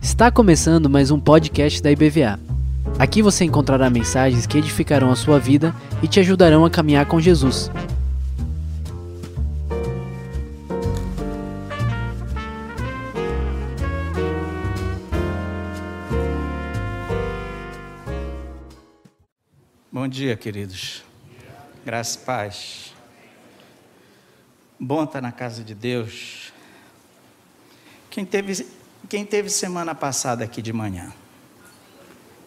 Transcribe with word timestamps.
Está 0.00 0.30
começando 0.30 0.88
mais 0.88 1.10
um 1.10 1.20
podcast 1.20 1.82
da 1.82 1.90
IBVA. 1.90 2.40
Aqui 2.98 3.20
você 3.20 3.44
encontrará 3.44 3.90
mensagens 3.90 4.46
que 4.46 4.56
edificarão 4.56 5.10
a 5.10 5.16
sua 5.16 5.38
vida 5.38 5.74
e 6.02 6.08
te 6.08 6.18
ajudarão 6.20 6.64
a 6.64 6.70
caminhar 6.70 7.04
com 7.04 7.20
Jesus. 7.20 7.70
Bom 19.90 20.08
dia, 20.08 20.36
queridos. 20.36 21.04
Graça 21.84 22.18
e 22.18 22.24
paz. 22.24 22.91
Bom 24.84 25.04
estar 25.04 25.20
na 25.20 25.30
casa 25.30 25.62
de 25.62 25.76
Deus. 25.76 26.52
Quem 28.10 28.24
teve, 28.24 28.66
quem 29.08 29.24
teve 29.24 29.48
semana 29.48 29.94
passada 29.94 30.42
aqui 30.42 30.60
de 30.60 30.72
manhã? 30.72 31.12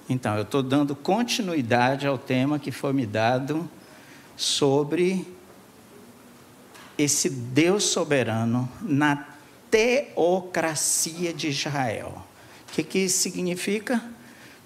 Então, 0.09 0.35
eu 0.35 0.41
estou 0.41 0.62
dando 0.62 0.98
continuidade 0.98 2.05
ao 2.05 2.17
tema 2.17 2.59
que 2.59 2.73
foi 2.73 2.91
me 2.91 3.05
dado 3.05 3.70
sobre 4.35 5.26
esse 6.98 7.29
Deus 7.29 7.85
soberano 7.85 8.70
na 8.81 9.26
teocracia 9.71 11.34
de 11.34 11.48
Israel. 11.48 12.21
O 12.67 12.73
que, 12.73 12.84
que 12.84 12.99
isso 12.99 13.20
significa? 13.20 14.04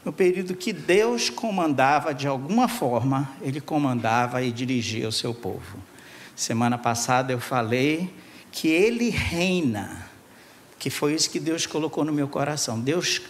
No 0.04 0.12
período 0.12 0.55
que 0.55 0.74
Deus 0.74 1.30
comandava 1.30 2.16
de 2.16 2.26
alguma 2.26 2.68
forma, 2.68 3.30
Ele 3.40 3.62
comandava 3.62 4.41
e 4.41 4.52
dirigia 4.52 5.08
o 5.08 5.12
seu 5.12 5.36
povo. 5.36 5.77
Semana 6.39 6.77
passada 6.77 7.34
eu 7.34 7.39
falei 7.41 8.13
que 8.49 8.70
Ele 8.70 9.09
reina, 9.09 10.07
que 10.79 10.89
foi 10.89 11.13
isso 11.13 11.29
que 11.29 11.38
Deus 11.38 11.65
colocou 11.65 12.05
no 12.05 12.13
meu 12.13 12.29
coração. 12.29 12.79
Deus 12.79 13.21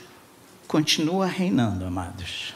continua 0.68 1.26
reinando, 1.26 1.84
amados. 1.86 2.54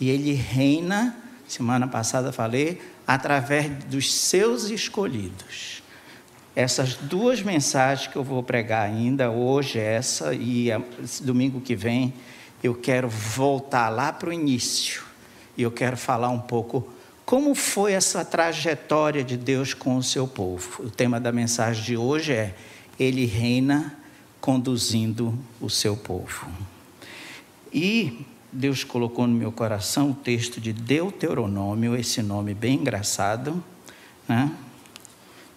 E 0.00 0.10
Ele 0.10 0.32
reina, 0.32 1.16
semana 1.46 1.86
passada 1.86 2.32
falei, 2.32 2.82
através 3.06 3.84
dos 3.84 4.12
seus 4.12 4.68
escolhidos. 4.68 5.80
Essas 6.56 6.94
duas 6.94 7.40
mensagens 7.40 8.08
que 8.08 8.16
eu 8.16 8.24
vou 8.24 8.42
pregar 8.42 8.84
ainda, 8.84 9.30
hoje 9.30 9.78
essa 9.78 10.34
e 10.34 10.70
domingo 11.22 11.60
que 11.60 11.76
vem, 11.76 12.12
eu 12.64 12.74
quero 12.74 13.08
voltar 13.08 13.90
lá 13.90 14.12
para 14.12 14.30
o 14.30 14.32
início 14.32 15.04
e 15.56 15.62
eu 15.62 15.70
quero 15.70 15.96
falar 15.96 16.30
um 16.30 16.40
pouco 16.40 16.97
como 17.28 17.54
foi 17.54 17.92
essa 17.92 18.24
trajetória 18.24 19.22
de 19.22 19.36
Deus 19.36 19.74
com 19.74 19.98
o 19.98 20.02
seu 20.02 20.26
povo. 20.26 20.84
O 20.84 20.90
tema 20.90 21.20
da 21.20 21.30
mensagem 21.30 21.84
de 21.84 21.94
hoje 21.94 22.32
é 22.32 22.54
Ele 22.98 23.26
reina 23.26 23.94
conduzindo 24.40 25.38
o 25.60 25.68
seu 25.68 25.94
povo. 25.94 26.48
E 27.70 28.24
Deus 28.50 28.82
colocou 28.82 29.26
no 29.26 29.34
meu 29.34 29.52
coração 29.52 30.12
o 30.12 30.14
texto 30.14 30.58
de 30.58 30.72
Deuteronômio, 30.72 31.94
esse 31.94 32.22
nome 32.22 32.54
bem 32.54 32.76
engraçado, 32.76 33.62
né? 34.26 34.50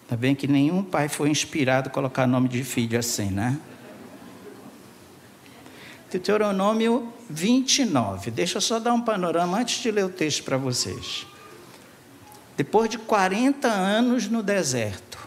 Ainda 0.02 0.20
bem 0.20 0.34
que 0.34 0.46
nenhum 0.46 0.82
pai 0.82 1.08
foi 1.08 1.30
inspirado 1.30 1.88
a 1.88 1.90
colocar 1.90 2.26
nome 2.26 2.50
de 2.50 2.62
filho 2.62 2.98
assim, 2.98 3.30
né? 3.30 3.58
Deuteronômio 6.10 7.10
29. 7.30 8.30
Deixa 8.30 8.58
eu 8.58 8.60
só 8.60 8.78
dar 8.78 8.92
um 8.92 9.00
panorama 9.00 9.56
antes 9.58 9.80
de 9.80 9.90
ler 9.90 10.04
o 10.04 10.10
texto 10.10 10.44
para 10.44 10.58
vocês. 10.58 11.31
Depois 12.56 12.90
de 12.90 12.98
40 12.98 13.68
anos 13.68 14.28
no 14.28 14.42
deserto, 14.42 15.18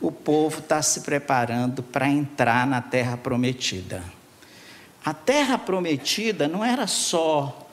o 0.00 0.10
povo 0.10 0.58
está 0.58 0.82
se 0.82 1.00
preparando 1.00 1.82
para 1.82 2.08
entrar 2.08 2.66
na 2.66 2.80
terra 2.80 3.16
prometida. 3.16 4.02
A 5.04 5.14
terra 5.14 5.56
prometida 5.56 6.48
não 6.48 6.64
era 6.64 6.86
só 6.86 7.68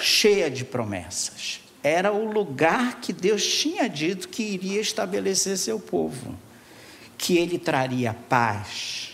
cheia 0.00 0.50
de 0.50 0.64
promessas, 0.64 1.60
era 1.82 2.12
o 2.12 2.30
lugar 2.30 3.00
que 3.00 3.12
Deus 3.12 3.46
tinha 3.46 3.88
dito 3.88 4.28
que 4.28 4.42
iria 4.42 4.80
estabelecer 4.80 5.56
seu 5.56 5.78
povo, 5.78 6.34
que 7.16 7.36
ele 7.36 7.58
traria 7.58 8.16
paz, 8.28 9.12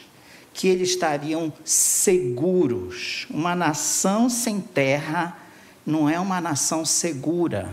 que 0.55 0.69
eles 0.69 0.91
estariam 0.91 1.53
seguros. 1.65 3.27
Uma 3.29 3.55
nação 3.55 4.31
sem 4.31 4.61
terra 4.61 5.37
não 5.85 6.09
é 6.09 6.19
uma 6.19 6.41
nação 6.41 6.85
segura. 6.85 7.71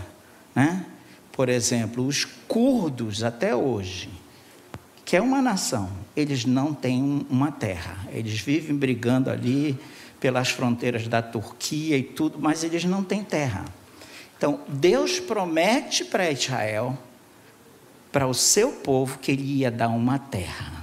Né? 0.55 0.85
Por 1.31 1.49
exemplo, 1.49 2.05
os 2.05 2.25
curdos, 2.25 3.23
até 3.23 3.55
hoje, 3.55 4.09
que 5.05 5.15
é 5.15 5.21
uma 5.21 5.41
nação, 5.41 5.89
eles 6.15 6.45
não 6.45 6.73
têm 6.73 7.25
uma 7.29 7.51
terra. 7.51 7.97
Eles 8.11 8.39
vivem 8.39 8.75
brigando 8.75 9.29
ali 9.29 9.77
pelas 10.19 10.49
fronteiras 10.49 11.07
da 11.07 11.21
Turquia 11.21 11.97
e 11.97 12.03
tudo, 12.03 12.37
mas 12.39 12.63
eles 12.63 12.83
não 12.83 13.03
têm 13.03 13.23
terra. 13.23 13.65
Então, 14.37 14.61
Deus 14.67 15.19
promete 15.19 16.05
para 16.05 16.31
Israel, 16.31 16.97
para 18.11 18.27
o 18.27 18.33
seu 18.33 18.71
povo, 18.71 19.19
que 19.19 19.31
ele 19.31 19.43
ia 19.43 19.71
dar 19.71 19.89
uma 19.89 20.19
terra 20.19 20.79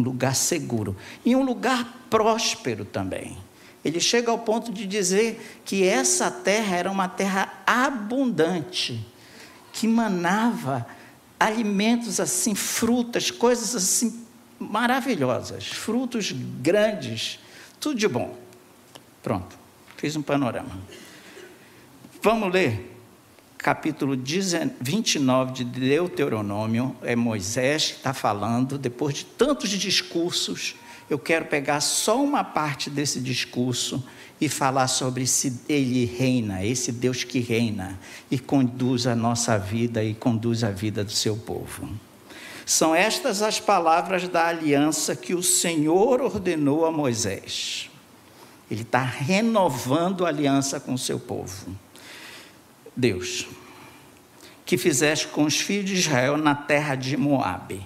um 0.00 0.02
lugar 0.02 0.34
seguro 0.34 0.96
e 1.24 1.36
um 1.36 1.44
lugar 1.44 2.06
próspero 2.08 2.84
também. 2.84 3.36
Ele 3.84 4.00
chega 4.00 4.30
ao 4.30 4.38
ponto 4.38 4.72
de 4.72 4.86
dizer 4.86 5.60
que 5.64 5.86
essa 5.86 6.30
terra 6.30 6.76
era 6.76 6.90
uma 6.90 7.08
terra 7.08 7.62
abundante, 7.66 9.04
que 9.72 9.88
manava 9.88 10.86
alimentos 11.38 12.20
assim, 12.20 12.54
frutas, 12.54 13.30
coisas 13.30 13.74
assim 13.74 14.26
maravilhosas, 14.58 15.68
frutos 15.68 16.32
grandes, 16.32 17.38
tudo 17.80 17.98
de 17.98 18.06
bom. 18.06 18.36
Pronto, 19.22 19.56
fiz 19.96 20.14
um 20.16 20.22
panorama. 20.22 20.78
Vamos 22.22 22.52
ler 22.52 22.90
capítulo 23.62 24.16
29 24.80 25.52
de 25.52 25.64
Deuteronômio, 25.64 26.96
é 27.02 27.14
Moisés 27.14 27.88
que 27.88 27.96
está 27.96 28.14
falando, 28.14 28.78
depois 28.78 29.16
de 29.16 29.24
tantos 29.24 29.68
discursos, 29.70 30.74
eu 31.10 31.18
quero 31.18 31.46
pegar 31.46 31.80
só 31.80 32.22
uma 32.22 32.44
parte 32.44 32.88
desse 32.88 33.20
discurso 33.20 34.02
e 34.40 34.48
falar 34.48 34.86
sobre 34.86 35.26
se 35.26 35.60
ele 35.68 36.04
reina, 36.04 36.64
esse 36.64 36.92
Deus 36.92 37.24
que 37.24 37.40
reina 37.40 37.98
e 38.30 38.38
conduz 38.38 39.08
a 39.08 39.14
nossa 39.16 39.58
vida 39.58 40.04
e 40.04 40.14
conduz 40.14 40.62
a 40.62 40.70
vida 40.70 41.02
do 41.02 41.10
seu 41.10 41.36
povo. 41.36 41.90
São 42.64 42.94
estas 42.94 43.42
as 43.42 43.58
palavras 43.58 44.28
da 44.28 44.46
aliança 44.46 45.16
que 45.16 45.34
o 45.34 45.42
Senhor 45.42 46.20
ordenou 46.22 46.86
a 46.86 46.92
Moisés. 46.92 47.90
Ele 48.70 48.82
está 48.82 49.02
renovando 49.02 50.24
a 50.24 50.28
aliança 50.28 50.78
com 50.78 50.94
o 50.94 50.98
seu 50.98 51.18
povo. 51.18 51.76
Deus, 52.96 53.48
que 54.64 54.78
fizeste 54.78 55.26
com 55.26 55.42
os 55.42 55.60
filhos 55.60 55.86
de 55.86 55.96
Israel 55.96 56.36
na 56.36 56.54
terra 56.54 56.94
de 56.94 57.16
Moabe, 57.16 57.84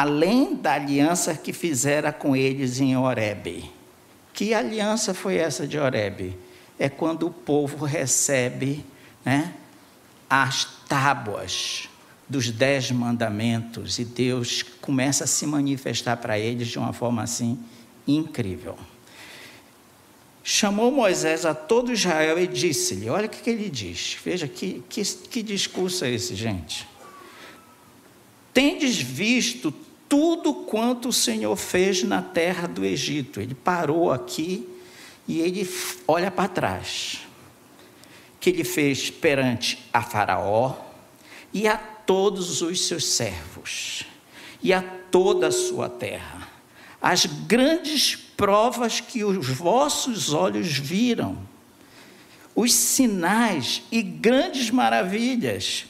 além 0.00 0.54
da 0.54 0.72
aliança 0.72 1.34
que 1.34 1.52
fizera 1.52 2.10
com 2.10 2.34
eles 2.34 2.80
em 2.80 2.96
Horebe. 2.96 3.70
Que 4.32 4.54
aliança 4.54 5.12
foi 5.12 5.36
essa 5.36 5.66
de 5.66 5.78
Horebe? 5.78 6.38
É 6.78 6.88
quando 6.88 7.26
o 7.26 7.30
povo 7.30 7.84
recebe 7.84 8.82
né, 9.22 9.52
as 10.28 10.64
tábuas 10.88 11.86
dos 12.26 12.50
dez 12.50 12.90
mandamentos 12.90 13.98
e 13.98 14.04
Deus 14.06 14.62
começa 14.80 15.24
a 15.24 15.26
se 15.26 15.46
manifestar 15.46 16.16
para 16.16 16.38
eles 16.38 16.68
de 16.68 16.78
uma 16.78 16.94
forma 16.94 17.22
assim 17.22 17.58
incrível 18.08 18.78
chamou 20.42 20.90
Moisés 20.90 21.44
a 21.44 21.54
todo 21.54 21.92
Israel 21.92 22.38
e 22.38 22.46
disse-lhe: 22.46 23.10
Olha 23.10 23.26
o 23.26 23.28
que, 23.28 23.42
que, 23.42 23.50
ele 23.50 23.68
diz, 23.68 24.16
veja 24.24 24.48
que, 24.48 24.82
que, 24.88 25.04
que 25.04 25.42
discurso 25.42 26.04
é 26.04 26.10
esse, 26.10 26.34
gente. 26.34 26.88
Tendes 28.52 28.96
visto 28.96 29.72
tudo 30.10 30.52
quanto 30.52 31.08
o 31.10 31.12
Senhor 31.12 31.54
fez 31.54 32.02
na 32.02 32.20
terra 32.20 32.66
do 32.66 32.84
Egito. 32.84 33.40
Ele 33.40 33.54
parou 33.54 34.10
aqui 34.10 34.68
e 35.26 35.38
ele 35.38 35.66
olha 36.06 36.32
para 36.32 36.48
trás. 36.48 37.20
Que 38.40 38.50
ele 38.50 38.64
fez 38.64 39.08
perante 39.08 39.88
a 39.92 40.02
Faraó 40.02 40.74
e 41.54 41.68
a 41.68 41.76
todos 41.78 42.60
os 42.60 42.88
seus 42.88 43.06
servos 43.06 44.04
e 44.60 44.72
a 44.72 44.82
toda 44.82 45.46
a 45.46 45.52
sua 45.52 45.88
terra. 45.88 46.48
As 47.00 47.24
grandes 47.24 48.16
provas 48.16 49.00
que 49.00 49.22
os 49.22 49.46
vossos 49.46 50.32
olhos 50.32 50.76
viram, 50.76 51.38
os 52.54 52.74
sinais 52.74 53.82
e 53.92 54.02
grandes 54.02 54.70
maravilhas. 54.70 55.86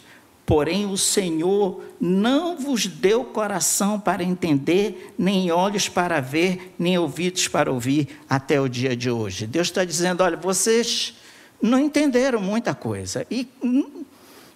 Porém, 0.51 0.85
o 0.85 0.99
Senhor 0.99 1.81
não 2.01 2.57
vos 2.57 2.85
deu 2.85 3.25
coração 3.25 4.01
para 4.01 4.25
entender, 4.25 5.15
nem 5.17 5.53
olhos 5.53 5.89
para 5.89 6.21
ver, 6.21 6.75
nem 6.77 6.99
ouvidos 6.99 7.47
para 7.47 7.71
ouvir, 7.71 8.19
até 8.29 8.61
o 8.61 8.69
dia 8.69 8.97
de 8.97 9.09
hoje. 9.09 9.47
Deus 9.47 9.69
está 9.69 9.85
dizendo: 9.85 10.25
olha, 10.25 10.37
vocês 10.37 11.15
não 11.63 11.79
entenderam 11.79 12.41
muita 12.41 12.75
coisa. 12.75 13.25
E 13.31 13.47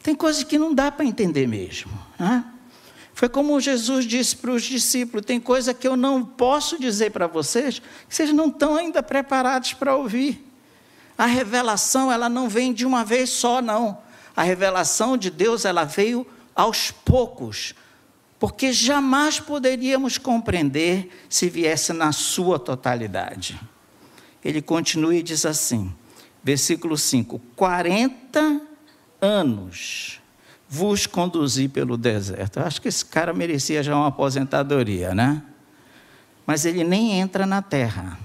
tem 0.03 0.17
coisas 0.17 0.43
que 0.43 0.59
não 0.59 0.75
dá 0.75 0.91
para 0.91 1.05
entender 1.05 1.47
mesmo. 1.47 1.93
Né? 2.19 2.45
Foi 3.15 3.29
como 3.29 3.61
Jesus 3.61 4.05
disse 4.05 4.35
para 4.35 4.51
os 4.51 4.65
discípulos: 4.65 5.25
tem 5.25 5.39
coisa 5.39 5.73
que 5.73 5.87
eu 5.87 5.97
não 5.97 6.25
posso 6.25 6.77
dizer 6.77 7.13
para 7.13 7.29
vocês, 7.29 7.79
que 7.79 8.13
vocês 8.17 8.33
não 8.33 8.49
estão 8.49 8.75
ainda 8.75 9.01
preparados 9.01 9.75
para 9.75 9.95
ouvir. 9.95 10.45
A 11.17 11.27
revelação, 11.27 12.11
ela 12.11 12.29
não 12.29 12.49
vem 12.49 12.73
de 12.73 12.85
uma 12.85 13.05
vez 13.05 13.31
só, 13.31 13.63
não. 13.63 14.03
A 14.37 14.43
revelação 14.43 15.17
de 15.17 15.31
Deus, 15.31 15.65
ela 15.65 15.85
veio 15.85 16.27
aos 16.55 16.91
poucos, 16.91 17.75
porque 18.39 18.73
jamais 18.73 19.41
poderíamos 19.41 20.19
compreender 20.19 21.09
se 21.29 21.49
viesse 21.49 21.93
na 21.93 22.13
sua 22.13 22.59
totalidade. 22.59 23.61
Ele 24.45 24.61
continua 24.61 25.15
e 25.15 25.23
diz 25.23 25.47
assim, 25.47 25.93
versículo 26.43 26.99
5: 26.99 27.41
40 27.57 28.61
anos 29.21 30.21
vos 30.69 31.07
conduzi 31.07 31.69
pelo 31.69 31.97
deserto. 31.97 32.59
Eu 32.59 32.67
acho 32.67 32.83
que 32.83 32.89
esse 32.89 33.05
cara 33.05 33.33
merecia 33.33 33.83
já 33.83 33.97
uma 33.97 34.09
aposentadoria, 34.09 35.15
né? 35.15 35.43
Mas 36.47 36.65
ele 36.65 36.85
nem 36.85 37.13
entra 37.13 37.47
na 37.47 37.63
terra. 37.63 38.19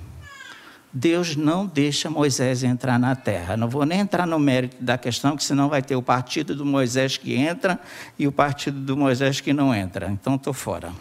Deus 0.91 1.35
não 1.35 1.65
deixa 1.65 2.09
Moisés 2.09 2.63
entrar 2.63 2.97
na 2.97 3.15
terra. 3.15 3.55
Não 3.55 3.69
vou 3.69 3.85
nem 3.85 3.99
entrar 3.99 4.25
no 4.25 4.39
mérito 4.39 4.77
da 4.79 4.97
questão, 4.97 5.37
que 5.37 5.43
senão 5.43 5.69
vai 5.69 5.81
ter 5.81 5.95
o 5.95 6.01
partido 6.01 6.55
do 6.55 6.65
Moisés 6.65 7.17
que 7.17 7.35
entra 7.35 7.79
e 8.17 8.27
o 8.27 8.31
partido 8.31 8.79
do 8.79 8.97
Moisés 8.97 9.39
que 9.39 9.53
não 9.53 9.73
entra. 9.73 10.09
Então 10.09 10.35
estou 10.35 10.53
fora. 10.53 10.91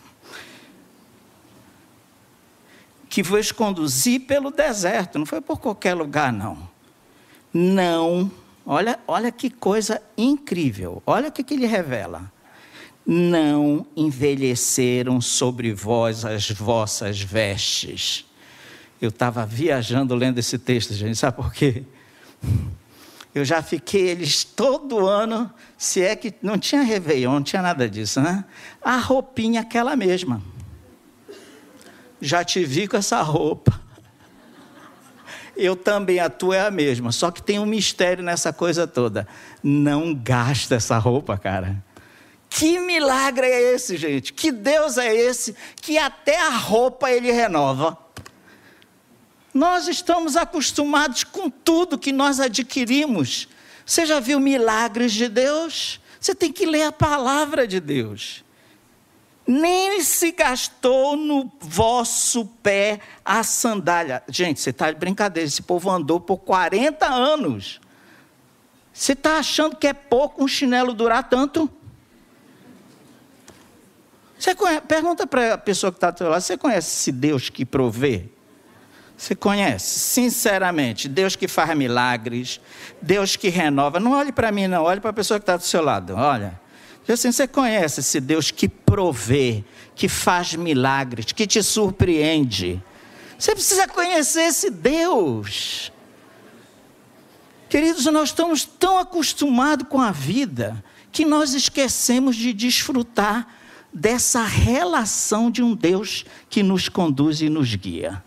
Que 3.08 3.22
vos 3.22 3.50
conduzi 3.50 4.18
pelo 4.18 4.50
deserto, 4.50 5.18
não 5.18 5.24
foi 5.24 5.40
por 5.40 5.58
qualquer 5.58 5.94
lugar, 5.94 6.32
não. 6.32 6.58
Não 7.52 8.30
Olha, 8.70 9.00
olha 9.08 9.32
que 9.32 9.48
coisa 9.48 10.02
incrível. 10.14 11.02
Olha 11.06 11.30
o 11.30 11.32
que, 11.32 11.42
que 11.42 11.54
ele 11.54 11.64
revela. 11.64 12.30
Não 13.06 13.86
envelheceram 13.96 15.22
sobre 15.22 15.72
vós 15.72 16.22
as 16.22 16.50
vossas 16.50 17.18
vestes. 17.18 18.26
Eu 19.00 19.10
estava 19.10 19.46
viajando 19.46 20.14
lendo 20.14 20.38
esse 20.38 20.58
texto, 20.58 20.94
gente, 20.94 21.16
sabe 21.16 21.36
por 21.36 21.52
quê? 21.52 21.84
Eu 23.34 23.44
já 23.44 23.62
fiquei 23.62 24.08
eles 24.08 24.42
todo 24.42 25.06
ano, 25.06 25.50
se 25.76 26.02
é 26.02 26.16
que 26.16 26.34
não 26.42 26.58
tinha 26.58 26.82
Réveillon, 26.82 27.34
não 27.34 27.42
tinha 27.42 27.62
nada 27.62 27.88
disso, 27.88 28.20
né? 28.20 28.44
A 28.82 28.96
roupinha 28.96 29.60
aquela 29.60 29.94
mesma. 29.94 30.42
Já 32.20 32.42
te 32.42 32.64
vi 32.64 32.88
com 32.88 32.96
essa 32.96 33.22
roupa 33.22 33.88
eu 35.58 35.74
também, 35.74 36.20
a 36.20 36.30
tua 36.30 36.56
é 36.56 36.60
a 36.60 36.70
mesma. 36.70 37.10
Só 37.10 37.32
que 37.32 37.42
tem 37.42 37.58
um 37.58 37.66
mistério 37.66 38.22
nessa 38.22 38.52
coisa 38.52 38.86
toda. 38.86 39.26
Não 39.60 40.14
gasta 40.14 40.76
essa 40.76 40.96
roupa, 40.98 41.36
cara. 41.36 41.84
Que 42.48 42.78
milagre 42.78 43.46
é 43.46 43.74
esse, 43.74 43.96
gente? 43.96 44.32
Que 44.32 44.52
Deus 44.52 44.96
é 44.96 45.12
esse 45.12 45.54
que 45.82 45.98
até 45.98 46.40
a 46.40 46.50
roupa 46.50 47.10
ele 47.10 47.32
renova? 47.32 47.98
Nós 49.58 49.88
estamos 49.88 50.36
acostumados 50.36 51.24
com 51.24 51.50
tudo 51.50 51.98
que 51.98 52.12
nós 52.12 52.38
adquirimos. 52.38 53.48
Você 53.84 54.06
já 54.06 54.20
viu 54.20 54.38
milagres 54.38 55.12
de 55.12 55.28
Deus? 55.28 56.00
Você 56.20 56.32
tem 56.32 56.52
que 56.52 56.64
ler 56.64 56.84
a 56.84 56.92
palavra 56.92 57.66
de 57.66 57.80
Deus 57.80 58.44
nem 59.50 60.02
se 60.02 60.30
gastou 60.30 61.16
no 61.16 61.50
vosso 61.58 62.44
pé 62.62 63.00
a 63.24 63.42
sandália. 63.42 64.22
Gente, 64.28 64.60
você 64.60 64.68
está 64.68 64.90
de 64.90 64.98
brincadeira, 64.98 65.48
esse 65.48 65.62
povo 65.62 65.88
andou 65.90 66.20
por 66.20 66.36
40 66.36 67.06
anos. 67.06 67.80
Você 68.92 69.14
está 69.14 69.38
achando 69.38 69.74
que 69.74 69.86
é 69.86 69.94
pouco 69.94 70.44
um 70.44 70.46
chinelo 70.46 70.92
durar 70.92 71.30
tanto? 71.30 71.68
Você 74.38 74.54
conhece, 74.54 74.82
pergunta 74.82 75.26
para 75.26 75.54
a 75.54 75.58
pessoa 75.58 75.90
que 75.90 75.96
está 75.96 76.14
lado: 76.26 76.42
você 76.42 76.58
conhece 76.58 76.88
esse 76.88 77.10
Deus 77.10 77.48
que 77.48 77.64
provê? 77.64 78.28
Você 79.18 79.34
conhece? 79.34 79.98
Sinceramente, 79.98 81.08
Deus 81.08 81.34
que 81.34 81.48
faz 81.48 81.76
milagres, 81.76 82.60
Deus 83.02 83.34
que 83.34 83.48
renova. 83.48 83.98
Não 83.98 84.12
olhe 84.12 84.30
para 84.30 84.52
mim, 84.52 84.68
não, 84.68 84.84
olhe 84.84 85.00
para 85.00 85.10
a 85.10 85.12
pessoa 85.12 85.40
que 85.40 85.42
está 85.42 85.56
do 85.56 85.64
seu 85.64 85.82
lado. 85.82 86.14
Olha. 86.14 86.58
Assim, 87.08 87.32
você 87.32 87.48
conhece 87.48 87.98
esse 87.98 88.20
Deus 88.20 88.52
que 88.52 88.68
provê, 88.68 89.64
que 89.96 90.08
faz 90.08 90.54
milagres, 90.54 91.32
que 91.32 91.48
te 91.48 91.60
surpreende. 91.64 92.80
Você 93.36 93.54
precisa 93.54 93.88
conhecer 93.88 94.42
esse 94.42 94.70
Deus. 94.70 95.90
Queridos, 97.68 98.04
nós 98.06 98.28
estamos 98.28 98.64
tão 98.64 98.98
acostumados 98.98 99.88
com 99.88 100.00
a 100.00 100.12
vida 100.12 100.82
que 101.10 101.24
nós 101.24 101.54
esquecemos 101.54 102.36
de 102.36 102.52
desfrutar 102.52 103.48
dessa 103.92 104.44
relação 104.44 105.50
de 105.50 105.60
um 105.60 105.74
Deus 105.74 106.24
que 106.48 106.62
nos 106.62 106.88
conduz 106.88 107.40
e 107.40 107.48
nos 107.48 107.74
guia. 107.74 108.22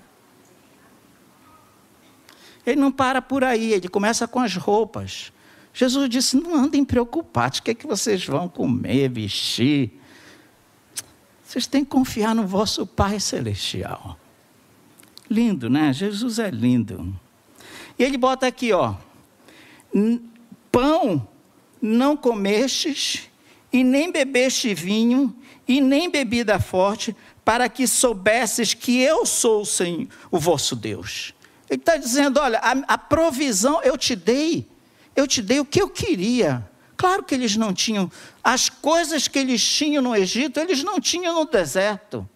Ele 2.65 2.79
não 2.79 2.91
para 2.91 3.21
por 3.21 3.43
aí, 3.43 3.73
ele 3.73 3.87
começa 3.87 4.27
com 4.27 4.39
as 4.39 4.55
roupas. 4.55 5.31
Jesus 5.73 6.09
disse: 6.09 6.35
Não 6.35 6.55
andem 6.55 6.83
preocupados, 6.83 7.59
o 7.59 7.63
que 7.63 7.71
é 7.71 7.73
que 7.73 7.87
vocês 7.87 8.25
vão 8.25 8.47
comer, 8.47 9.09
vestir? 9.09 9.99
Vocês 11.43 11.67
têm 11.67 11.83
que 11.83 11.91
confiar 11.91 12.33
no 12.33 12.45
vosso 12.45 12.85
Pai 12.85 13.19
Celestial. 13.19 14.17
Lindo, 15.29 15.69
né? 15.69 15.91
Jesus 15.91 16.39
é 16.39 16.49
lindo. 16.49 17.13
E 17.97 18.03
ele 18.03 18.17
bota 18.17 18.47
aqui, 18.47 18.71
ó. 18.71 18.95
Pão 20.71 21.27
não 21.81 22.15
comestes, 22.15 23.29
e 23.73 23.83
nem 23.83 24.11
bebeste 24.11 24.73
vinho, 24.73 25.35
e 25.67 25.81
nem 25.81 26.09
bebida 26.09 26.59
forte, 26.59 27.15
para 27.43 27.67
que 27.67 27.87
soubesses 27.87 28.73
que 28.73 28.99
eu 28.99 29.25
sou 29.25 29.61
o 29.61 29.65
Senhor, 29.65 30.07
o 30.29 30.37
vosso 30.37 30.75
Deus. 30.75 31.33
Ele 31.71 31.79
está 31.79 31.97
dizendo: 31.97 32.39
olha, 32.39 32.59
a, 32.59 32.71
a 32.93 32.97
provisão 32.99 33.81
eu 33.81 33.97
te 33.97 34.15
dei 34.15 34.69
eu 35.15 35.27
te 35.27 35.41
dei 35.41 35.59
o 35.59 35.65
que 35.65 35.81
eu 35.81 35.89
queria. 35.89 36.67
Claro 36.95 37.23
que 37.23 37.33
eles 37.33 37.55
não 37.55 37.73
tinham. 37.73 38.11
As 38.43 38.69
coisas 38.69 39.27
que 39.27 39.39
eles 39.39 39.63
tinham 39.63 40.01
no 40.01 40.15
Egito, 40.15 40.59
eles 40.59 40.83
não 40.83 40.99
tinham 40.99 41.35
no 41.35 41.45
deserto. 41.45 42.27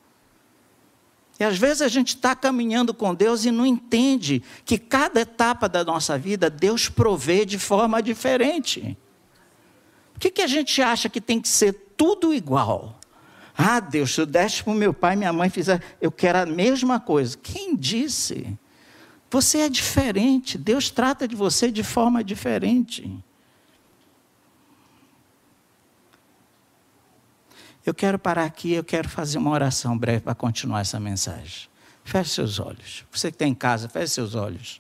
E 1.40 1.44
às 1.44 1.58
vezes 1.58 1.82
a 1.82 1.88
gente 1.88 2.10
está 2.10 2.36
caminhando 2.36 2.94
com 2.94 3.14
Deus 3.14 3.46
e 3.46 3.52
não 3.52 3.66
entende 3.66 4.42
que 4.64 4.78
cada 4.78 5.22
etapa 5.22 5.68
da 5.68 5.84
nossa 5.84 6.18
vida 6.18 6.50
Deus 6.50 6.88
provê 6.90 7.46
de 7.46 7.60
forma 7.60 8.02
diferente. 8.02 8.98
Por 10.14 10.22
que, 10.22 10.32
que 10.32 10.42
a 10.42 10.48
gente 10.48 10.82
acha 10.82 11.10
que 11.10 11.20
tem 11.20 11.42
que 11.42 11.50
ser 11.50 11.74
tudo 11.98 12.34
igual? 12.34 13.00
Ah, 13.58 13.80
Deus, 13.80 14.16
se 14.16 14.22
eu 14.22 14.26
deste 14.26 14.64
para 14.64 14.74
o 14.74 14.76
meu 14.76 14.94
pai 14.94 15.14
e 15.14 15.18
minha 15.18 15.34
mãe 15.34 15.50
fizer, 15.50 15.82
eu 16.02 16.12
quero 16.12 16.40
a 16.40 16.46
mesma 16.46 17.00
coisa. 17.00 17.38
Quem 17.38 17.76
disse? 17.76 18.58
Você 19.30 19.60
é 19.60 19.70
diferente, 19.70 20.58
Deus 20.58 20.90
trata 20.90 21.28
de 21.28 21.36
você 21.36 21.72
de 21.72 21.84
forma 21.84 22.24
diferente. 22.24 23.12
Eu 27.86 27.94
quero 27.94 28.18
parar 28.18 28.46
aqui, 28.46 28.74
eu 28.74 28.84
quero 28.84 29.08
fazer 29.10 29.38
uma 29.38 29.52
oração 29.52 29.98
breve 29.98 30.22
para 30.22 30.34
continuar 30.34 30.82
essa 30.82 31.00
mensagem. 31.00 31.68
Feche 32.04 32.32
seus 32.32 32.60
olhos. 32.60 33.04
Você 33.12 33.30
que 33.30 33.36
está 33.36 33.46
em 33.46 33.54
casa, 33.54 33.90
feche 33.90 34.14
seus 34.14 34.36
olhos. 34.36 34.80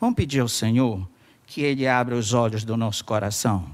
Vamos 0.00 0.16
pedir 0.16 0.40
ao 0.40 0.48
Senhor 0.48 1.06
que 1.46 1.62
Ele 1.62 1.86
abra 1.86 2.14
os 2.14 2.32
olhos 2.32 2.64
do 2.64 2.76
nosso 2.76 3.04
coração. 3.04 3.66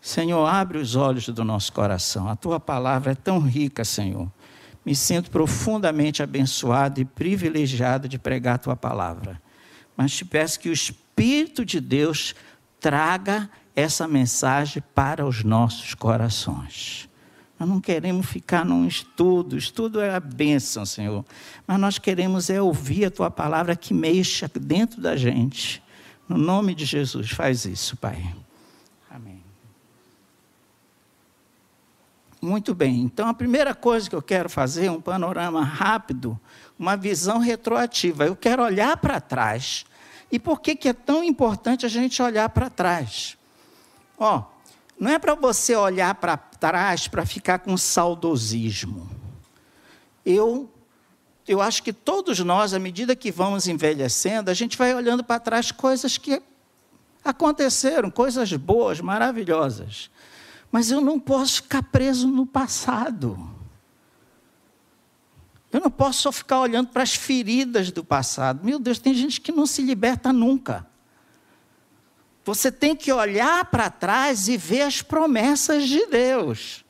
Senhor, 0.00 0.44
abre 0.46 0.78
os 0.78 0.96
olhos 0.96 1.28
do 1.28 1.44
nosso 1.44 1.72
coração. 1.72 2.28
A 2.28 2.36
tua 2.36 2.60
palavra 2.60 3.12
é 3.12 3.14
tão 3.14 3.38
rica, 3.38 3.84
Senhor 3.84 4.30
me 4.84 4.94
sinto 4.94 5.30
profundamente 5.30 6.22
abençoado 6.22 7.00
e 7.00 7.04
privilegiado 7.04 8.08
de 8.08 8.18
pregar 8.18 8.56
a 8.56 8.58
tua 8.58 8.76
palavra. 8.76 9.40
Mas 9.96 10.12
te 10.12 10.24
peço 10.24 10.60
que 10.60 10.68
o 10.68 10.72
Espírito 10.72 11.64
de 11.64 11.80
Deus 11.80 12.34
traga 12.80 13.48
essa 13.74 14.06
mensagem 14.06 14.82
para 14.94 15.26
os 15.26 15.42
nossos 15.42 15.94
corações. 15.94 17.08
Nós 17.58 17.68
não 17.68 17.80
queremos 17.80 18.26
ficar 18.26 18.64
num 18.64 18.86
estudo, 18.86 19.56
estudo 19.56 20.00
é 20.00 20.14
a 20.14 20.20
bênção, 20.20 20.84
Senhor. 20.84 21.24
Mas 21.66 21.80
nós 21.80 21.98
queremos 21.98 22.50
é 22.50 22.60
ouvir 22.60 23.06
a 23.06 23.10
tua 23.10 23.30
palavra 23.30 23.76
que 23.76 23.94
mexa 23.94 24.50
dentro 24.54 25.00
da 25.00 25.16
gente. 25.16 25.82
No 26.28 26.36
nome 26.36 26.74
de 26.74 26.84
Jesus, 26.84 27.30
faz 27.30 27.64
isso, 27.64 27.96
Pai. 27.96 28.34
Muito 32.44 32.74
bem, 32.74 33.00
então 33.00 33.26
a 33.26 33.32
primeira 33.32 33.74
coisa 33.74 34.06
que 34.06 34.14
eu 34.14 34.20
quero 34.20 34.50
fazer 34.50 34.84
é 34.84 34.90
um 34.90 35.00
panorama 35.00 35.64
rápido, 35.64 36.38
uma 36.78 36.94
visão 36.94 37.38
retroativa. 37.38 38.26
Eu 38.26 38.36
quero 38.36 38.62
olhar 38.62 38.98
para 38.98 39.18
trás. 39.18 39.86
E 40.30 40.38
por 40.38 40.60
que, 40.60 40.76
que 40.76 40.90
é 40.90 40.92
tão 40.92 41.24
importante 41.24 41.86
a 41.86 41.88
gente 41.88 42.20
olhar 42.20 42.50
para 42.50 42.68
trás? 42.68 43.38
Ó, 44.18 44.42
não 45.00 45.10
é 45.10 45.18
para 45.18 45.34
você 45.34 45.74
olhar 45.74 46.14
para 46.16 46.36
trás 46.36 47.08
para 47.08 47.24
ficar 47.24 47.60
com 47.60 47.78
saudosismo. 47.78 49.08
Eu, 50.24 50.70
eu 51.48 51.62
acho 51.62 51.82
que 51.82 51.94
todos 51.94 52.40
nós, 52.40 52.74
à 52.74 52.78
medida 52.78 53.16
que 53.16 53.32
vamos 53.32 53.66
envelhecendo, 53.66 54.50
a 54.50 54.54
gente 54.54 54.76
vai 54.76 54.94
olhando 54.94 55.24
para 55.24 55.40
trás 55.40 55.72
coisas 55.72 56.18
que 56.18 56.42
aconteceram, 57.24 58.10
coisas 58.10 58.52
boas, 58.52 59.00
maravilhosas. 59.00 60.10
Mas 60.74 60.90
eu 60.90 61.00
não 61.00 61.20
posso 61.20 61.62
ficar 61.62 61.84
preso 61.84 62.26
no 62.26 62.44
passado. 62.44 63.38
Eu 65.72 65.80
não 65.80 65.88
posso 65.88 66.22
só 66.22 66.32
ficar 66.32 66.58
olhando 66.58 66.88
para 66.88 67.04
as 67.04 67.14
feridas 67.14 67.92
do 67.92 68.02
passado. 68.02 68.64
Meu 68.64 68.80
Deus, 68.80 68.98
tem 68.98 69.14
gente 69.14 69.40
que 69.40 69.52
não 69.52 69.66
se 69.66 69.82
liberta 69.82 70.32
nunca. 70.32 70.84
Você 72.44 72.72
tem 72.72 72.96
que 72.96 73.12
olhar 73.12 73.66
para 73.66 73.88
trás 73.88 74.48
e 74.48 74.56
ver 74.56 74.82
as 74.82 75.00
promessas 75.00 75.86
de 75.86 76.06
Deus. 76.06 76.84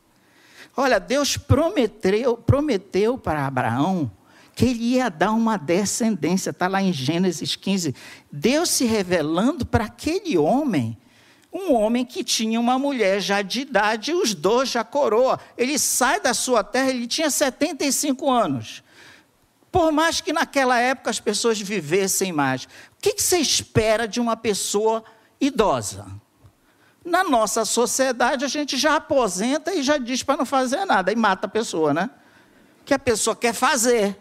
Olha, 0.74 0.98
Deus 0.98 1.36
prometeu, 1.36 2.38
prometeu 2.38 3.18
para 3.18 3.46
Abraão 3.46 4.10
que 4.54 4.64
ele 4.64 4.94
ia 4.94 5.10
dar 5.10 5.32
uma 5.32 5.58
descendência, 5.58 6.48
está 6.48 6.68
lá 6.68 6.82
em 6.82 6.90
Gênesis 6.90 7.54
15. 7.54 7.94
Deus 8.32 8.70
se 8.70 8.86
revelando 8.86 9.66
para 9.66 9.84
aquele 9.84 10.38
homem, 10.38 10.96
um 11.54 11.72
homem 11.72 12.04
que 12.04 12.24
tinha 12.24 12.58
uma 12.58 12.76
mulher 12.76 13.20
já 13.20 13.40
de 13.40 13.60
idade, 13.60 14.10
e 14.10 14.14
os 14.14 14.34
dois 14.34 14.70
já 14.70 14.82
coroa. 14.82 15.38
Ele 15.56 15.78
sai 15.78 16.18
da 16.18 16.34
sua 16.34 16.64
terra, 16.64 16.90
ele 16.90 17.06
tinha 17.06 17.30
75 17.30 18.28
anos. 18.28 18.82
Por 19.70 19.92
mais 19.92 20.20
que 20.20 20.32
naquela 20.32 20.80
época 20.80 21.10
as 21.10 21.20
pessoas 21.20 21.60
vivessem 21.60 22.32
mais, 22.32 22.64
o 22.64 22.68
que, 23.00 23.14
você 23.16 23.38
espera 23.38 24.08
de 24.08 24.20
uma 24.20 24.36
pessoa 24.36 25.04
idosa. 25.40 26.06
Na 27.04 27.22
nossa 27.22 27.64
sociedade, 27.64 28.44
a 28.44 28.48
gente 28.48 28.76
já 28.76 28.96
aposenta 28.96 29.72
e 29.72 29.82
já 29.82 29.96
diz 29.96 30.24
para 30.24 30.38
não 30.38 30.46
fazer 30.46 30.84
nada, 30.84 31.12
e 31.12 31.16
mata 31.16 31.46
a 31.46 31.50
pessoa, 31.50 31.94
né? 31.94 32.10
Que 32.84 32.94
a 32.94 32.98
pessoa 32.98 33.36
quer 33.36 33.52
fazer. 33.52 34.18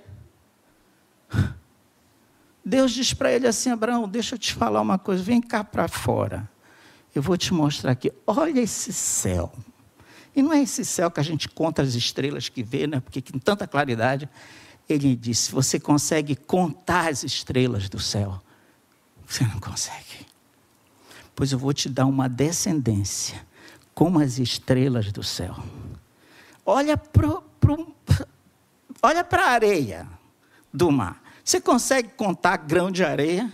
Deus 2.63 2.91
diz 2.91 3.13
para 3.13 3.31
ele 3.31 3.47
assim: 3.47 3.71
Abraão, 3.71 4.07
deixa 4.07 4.35
eu 4.35 4.39
te 4.39 4.53
falar 4.53 4.81
uma 4.81 4.99
coisa, 4.99 5.23
vem 5.23 5.41
cá 5.41 5.63
para 5.63 5.87
fora. 5.87 6.52
Eu 7.13 7.21
vou 7.21 7.37
te 7.37 7.53
mostrar 7.53 7.91
aqui. 7.91 8.11
Olha 8.25 8.61
esse 8.61 8.91
céu. 8.91 9.51
E 10.35 10.41
não 10.41 10.51
é 10.51 10.61
esse 10.61 10.83
céu 10.83 11.11
que 11.11 11.19
a 11.19 11.23
gente 11.23 11.47
conta 11.47 11.81
as 11.81 11.93
estrelas 11.93 12.49
que 12.49 12.63
vê, 12.63 12.87
né? 12.87 12.99
Porque 12.99 13.21
com 13.21 13.37
tanta 13.37 13.67
claridade. 13.67 14.27
Ele 14.89 15.15
disse: 15.15 15.51
Você 15.51 15.79
consegue 15.79 16.35
contar 16.35 17.11
as 17.11 17.23
estrelas 17.23 17.87
do 17.87 17.99
céu? 17.99 18.41
Você 19.27 19.43
não 19.45 19.59
consegue 19.59 20.23
pois 21.35 21.51
eu 21.51 21.59
vou 21.59 21.73
te 21.73 21.89
dar 21.89 22.05
uma 22.05 22.29
descendência 22.29 23.45
como 23.93 24.19
as 24.19 24.39
estrelas 24.39 25.11
do 25.11 25.23
céu. 25.23 25.55
Olha 26.65 26.97
para 26.97 27.41
olha 29.01 29.27
a 29.29 29.49
areia 29.49 30.07
do 30.73 30.91
mar. 30.91 31.21
Você 31.43 31.59
consegue 31.59 32.09
contar 32.09 32.57
grão 32.57 32.89
de 32.89 33.03
areia? 33.03 33.51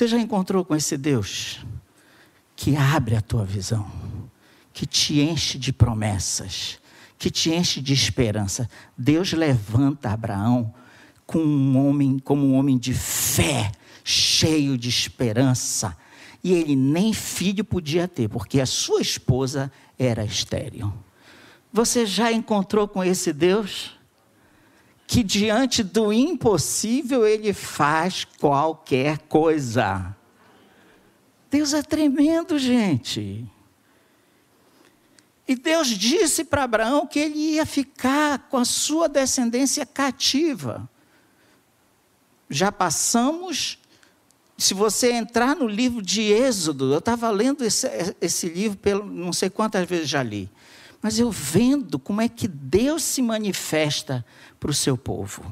Você 0.00 0.08
já 0.08 0.18
encontrou 0.18 0.64
com 0.64 0.74
esse 0.74 0.96
Deus 0.96 1.60
que 2.56 2.74
abre 2.74 3.16
a 3.16 3.20
tua 3.20 3.44
visão, 3.44 3.86
que 4.72 4.86
te 4.86 5.20
enche 5.20 5.58
de 5.58 5.74
promessas, 5.74 6.78
que 7.18 7.30
te 7.30 7.50
enche 7.50 7.82
de 7.82 7.92
esperança? 7.92 8.66
Deus 8.96 9.34
levanta 9.34 10.08
Abraão 10.08 10.72
como 11.26 11.44
um 11.44 11.86
homem, 11.86 12.18
como 12.18 12.46
um 12.46 12.54
homem 12.54 12.78
de 12.78 12.94
fé, 12.94 13.70
cheio 14.02 14.78
de 14.78 14.88
esperança. 14.88 15.94
E 16.42 16.54
ele 16.54 16.74
nem 16.74 17.12
filho 17.12 17.62
podia 17.62 18.08
ter, 18.08 18.26
porque 18.26 18.58
a 18.58 18.64
sua 18.64 19.02
esposa 19.02 19.70
era 19.98 20.24
estéril. 20.24 20.90
Você 21.70 22.06
já 22.06 22.32
encontrou 22.32 22.88
com 22.88 23.04
esse 23.04 23.34
Deus? 23.34 23.99
Que 25.10 25.24
diante 25.24 25.82
do 25.82 26.12
impossível 26.12 27.26
ele 27.26 27.52
faz 27.52 28.24
qualquer 28.38 29.18
coisa. 29.18 30.14
Deus 31.50 31.74
é 31.74 31.82
tremendo, 31.82 32.56
gente. 32.60 33.44
E 35.48 35.56
Deus 35.56 35.88
disse 35.88 36.44
para 36.44 36.62
Abraão 36.62 37.08
que 37.08 37.18
ele 37.18 37.38
ia 37.54 37.66
ficar 37.66 38.46
com 38.48 38.56
a 38.56 38.64
sua 38.64 39.08
descendência 39.08 39.84
cativa. 39.84 40.88
Já 42.48 42.70
passamos 42.70 43.80
se 44.56 44.74
você 44.74 45.10
entrar 45.10 45.56
no 45.56 45.66
livro 45.66 46.00
de 46.00 46.22
Êxodo, 46.22 46.92
eu 46.92 46.98
estava 47.00 47.28
lendo 47.30 47.64
esse, 47.64 48.14
esse 48.20 48.48
livro, 48.48 48.78
pelo, 48.78 49.04
não 49.04 49.32
sei 49.32 49.50
quantas 49.50 49.88
vezes 49.88 50.08
já 50.08 50.22
li, 50.22 50.48
mas 51.02 51.18
eu 51.18 51.30
vendo 51.30 51.98
como 51.98 52.20
é 52.20 52.28
que 52.28 52.46
Deus 52.46 53.02
se 53.02 53.22
manifesta 53.22 54.24
para 54.58 54.70
o 54.70 54.74
seu 54.74 54.98
povo. 54.98 55.42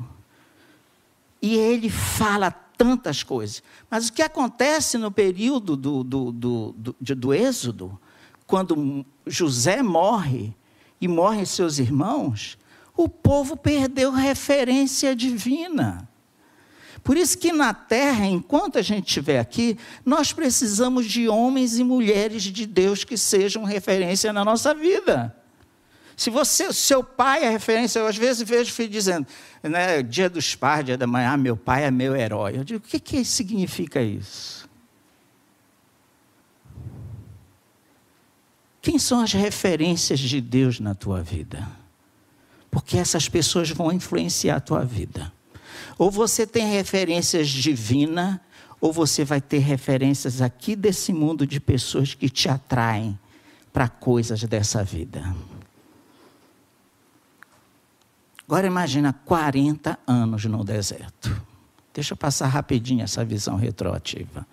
E 1.41 1.57
ele 1.57 1.89
fala 1.89 2.51
tantas 2.51 3.23
coisas. 3.23 3.63
Mas 3.91 4.09
o 4.09 4.13
que 4.13 4.23
acontece 4.23 4.99
no 4.99 5.11
período 5.11 5.77
do, 5.77 6.05
do, 6.05 6.33
do, 6.33 6.75
do, 6.77 6.97
do 7.01 7.35
Êxodo, 7.35 7.99
quando 8.47 9.05
José 9.27 9.83
morre 9.83 10.55
e 11.01 11.09
morrem 11.09 11.45
seus 11.45 11.79
irmãos, 11.79 12.59
o 12.97 13.09
povo 13.09 13.57
perdeu 13.57 14.11
referência 14.11 15.15
divina. 15.15 16.09
Por 17.03 17.17
isso 17.17 17.39
que 17.39 17.53
na 17.53 17.73
terra, 17.73 18.27
enquanto 18.27 18.79
a 18.79 18.83
gente 18.83 19.07
estiver 19.07 19.39
aqui, 19.39 19.79
nós 20.05 20.33
precisamos 20.33 21.07
de 21.07 21.29
homens 21.29 21.79
e 21.79 21.85
mulheres 21.85 22.43
de 22.43 22.67
Deus 22.67 23.05
que 23.05 23.17
sejam 23.17 23.65
referência 23.65 24.33
na 24.33 24.45
nossa 24.45 24.75
vida. 24.75 25.35
Se 26.19 26.31
você, 26.31 26.73
seu 26.73 27.05
pai 27.05 27.45
é 27.45 27.49
referência, 27.49 28.01
eu 28.01 28.07
às 28.09 28.17
vezes 28.17 28.43
vejo 28.43 28.73
filho 28.73 28.89
dizendo, 28.89 29.25
né, 29.63 30.03
dia 30.03 30.29
dos 30.29 30.53
pais, 30.57 30.85
dia 30.85 30.99
da 30.99 31.07
manhã, 31.07 31.31
ah, 31.31 31.37
meu 31.37 31.57
pai 31.57 31.85
é 31.85 31.93
meu 31.93 32.17
herói. 32.17 32.57
Eu 32.59 32.65
digo, 32.65 32.85
o 32.85 32.89
que, 32.89 32.99
que 32.99 33.25
significa 33.25 34.03
isso? 34.03 34.69
Quem 38.83 38.99
são 38.99 39.21
as 39.21 39.33
referências 39.33 40.19
de 40.19 40.41
Deus 40.41 40.81
na 40.81 40.93
tua 40.93 41.23
vida? 41.23 41.69
Porque 42.69 42.99
essas 42.99 43.29
pessoas 43.29 43.71
vão 43.71 43.93
influenciar 43.93 44.57
a 44.57 44.61
tua 44.61 44.85
vida. 44.85 45.33
Ou 45.97 46.11
você 46.11 46.45
tem 46.45 46.69
referências 46.69 47.49
divinas, 47.49 48.41
ou 48.81 48.93
você 48.93 49.25
vai 49.25 49.41
ter 49.41 49.59
referências 49.59 50.43
aqui 50.43 50.75
desse 50.75 51.13
mundo 51.13 51.47
de 51.47 51.61
pessoas 51.61 52.13
que 52.13 52.29
te 52.29 52.49
atraem 52.49 53.17
para 53.73 53.89
coisas 53.89 54.43
dessa 54.43 54.83
vida. 54.83 55.23
Agora 58.49 58.67
imagina 58.67 59.13
40 59.13 59.99
anos 60.07 60.47
no 60.47 60.65
deserto. 60.65 61.39
Deixa 61.93 62.15
eu 62.15 62.17
passar 62.17 62.47
rapidinho 62.47 63.05
essa 63.05 63.23
visão 63.23 63.57
retroativa. 63.57 64.47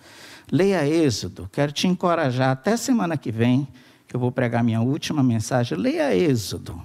Leia 0.52 0.86
Êxodo, 0.86 1.50
quero 1.50 1.72
te 1.72 1.88
encorajar 1.88 2.50
até 2.52 2.76
semana 2.76 3.16
que 3.16 3.32
vem, 3.32 3.66
que 4.06 4.14
eu 4.14 4.20
vou 4.20 4.34
pregar 4.34 4.66
minha 4.66 4.82
última 4.82 5.24
mensagem. 5.24 5.78
Leia 5.78 6.14
Êxodo, 6.14 6.82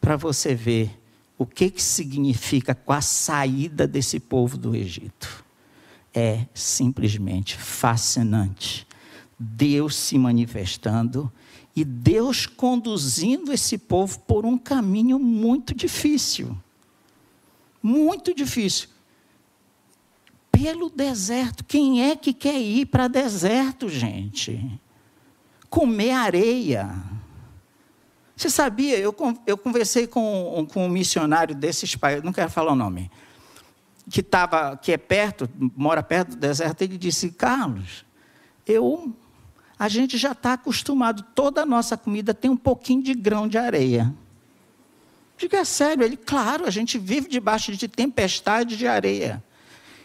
para 0.00 0.16
você 0.16 0.54
ver 0.54 0.96
o 1.36 1.44
que, 1.44 1.68
que 1.68 1.82
significa 1.82 2.76
com 2.76 2.92
a 2.92 3.00
saída 3.00 3.84
desse 3.84 4.20
povo 4.20 4.56
do 4.56 4.76
Egito. 4.76 5.44
É 6.14 6.46
simplesmente 6.54 7.56
fascinante. 7.56 8.86
Deus 9.36 9.96
se 9.96 10.16
manifestando 10.16 11.32
e 11.74 11.84
Deus 11.84 12.46
conduzindo 12.46 13.52
esse 13.52 13.78
povo 13.78 14.18
por 14.20 14.44
um 14.44 14.58
caminho 14.58 15.18
muito 15.18 15.74
difícil. 15.74 16.56
Muito 17.82 18.34
difícil. 18.34 18.88
Pelo 20.50 20.90
deserto. 20.90 21.64
Quem 21.64 22.10
é 22.10 22.16
que 22.16 22.32
quer 22.32 22.60
ir 22.60 22.86
para 22.86 23.08
deserto, 23.08 23.88
gente? 23.88 24.80
Comer 25.68 26.10
areia 26.12 27.20
você 28.40 28.48
sabia, 28.48 28.98
eu, 28.98 29.14
eu 29.46 29.58
conversei 29.58 30.06
com, 30.06 30.66
com 30.72 30.86
um 30.86 30.88
missionário 30.88 31.54
desses 31.54 31.94
países, 31.94 32.24
não 32.24 32.32
quero 32.32 32.50
falar 32.50 32.72
o 32.72 32.74
nome, 32.74 33.10
que, 34.08 34.22
tava, 34.22 34.78
que 34.78 34.92
é 34.92 34.96
perto, 34.96 35.46
mora 35.76 36.02
perto 36.02 36.30
do 36.30 36.36
deserto, 36.36 36.80
ele 36.80 36.96
disse, 36.96 37.32
Carlos, 37.32 38.02
eu, 38.66 39.14
a 39.80 39.88
gente 39.88 40.18
já 40.18 40.32
está 40.32 40.52
acostumado, 40.52 41.22
toda 41.34 41.62
a 41.62 41.66
nossa 41.66 41.96
comida 41.96 42.34
tem 42.34 42.50
um 42.50 42.56
pouquinho 42.56 43.02
de 43.02 43.14
grão 43.14 43.48
de 43.48 43.56
areia. 43.56 44.14
Diga 45.38 45.56
é 45.56 45.64
sério, 45.64 46.04
ele, 46.04 46.18
claro, 46.18 46.66
a 46.66 46.70
gente 46.70 46.98
vive 46.98 47.30
debaixo 47.30 47.74
de 47.74 47.88
tempestade 47.88 48.76
de 48.76 48.86
areia. 48.86 49.42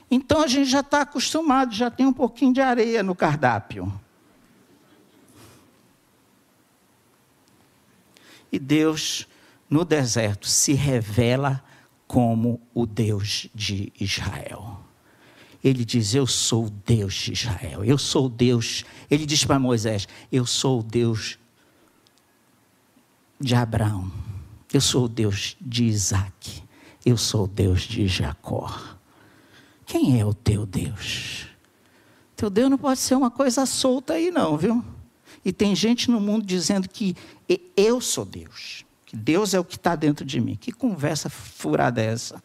Então 0.10 0.42
a 0.42 0.48
gente 0.48 0.70
já 0.70 0.80
está 0.80 1.02
acostumado, 1.02 1.76
já 1.76 1.92
tem 1.92 2.06
um 2.06 2.14
pouquinho 2.14 2.54
de 2.54 2.62
areia 2.62 3.04
no 3.04 3.14
cardápio. 3.14 3.92
E 8.50 8.58
Deus, 8.58 9.28
no 9.70 9.84
deserto, 9.84 10.48
se 10.48 10.72
revela 10.72 11.62
como 12.08 12.62
o 12.74 12.86
Deus 12.86 13.50
de 13.54 13.92
Israel. 14.00 14.85
Ele 15.66 15.84
diz: 15.84 16.14
Eu 16.14 16.28
sou 16.28 16.68
o 16.68 16.70
Deus 16.70 17.16
de 17.16 17.34
Israel. 17.34 17.84
Eu 17.84 17.98
sou 17.98 18.28
o 18.28 18.30
Deus. 18.30 18.86
Ele 19.10 19.26
diz 19.26 19.44
para 19.44 19.58
Moisés: 19.58 20.08
Eu 20.32 20.46
sou 20.46 20.82
o 20.82 20.84
Deus 20.84 21.40
de 23.40 23.56
Abraão. 23.56 24.12
Eu 24.72 24.80
sou 24.80 25.06
o 25.06 25.10
Deus 25.10 25.58
de 25.60 25.86
Isaac. 25.86 26.64
Eu 27.04 27.18
sou 27.18 27.46
o 27.46 27.48
Deus 27.48 27.82
de 27.82 28.08
Jacó. 28.08 28.80
Quem 29.88 30.20
é 30.20 30.26
o 30.26 30.36
teu 30.36 30.68
Deus? 30.68 31.48
Teu 32.36 32.52
Deus 32.52 32.70
não 32.70 32.78
pode 32.78 33.00
ser 33.00 33.16
uma 33.16 33.32
coisa 33.32 33.66
solta 33.66 34.14
aí, 34.14 34.30
não, 34.30 34.56
viu? 34.58 34.86
E 35.44 35.52
tem 35.52 35.76
gente 35.76 36.12
no 36.12 36.20
mundo 36.20 36.46
dizendo 36.46 36.88
que 36.88 37.16
eu 37.76 38.00
sou 38.00 38.26
Deus, 38.26 38.86
que 39.04 39.16
Deus 39.16 39.56
é 39.56 39.60
o 39.60 39.66
que 39.66 39.78
está 39.78 39.96
dentro 39.96 40.24
de 40.24 40.40
mim. 40.40 40.56
Que 40.56 40.72
conversa 40.72 41.28
furada 41.28 42.02
é 42.02 42.06
essa? 42.06 42.44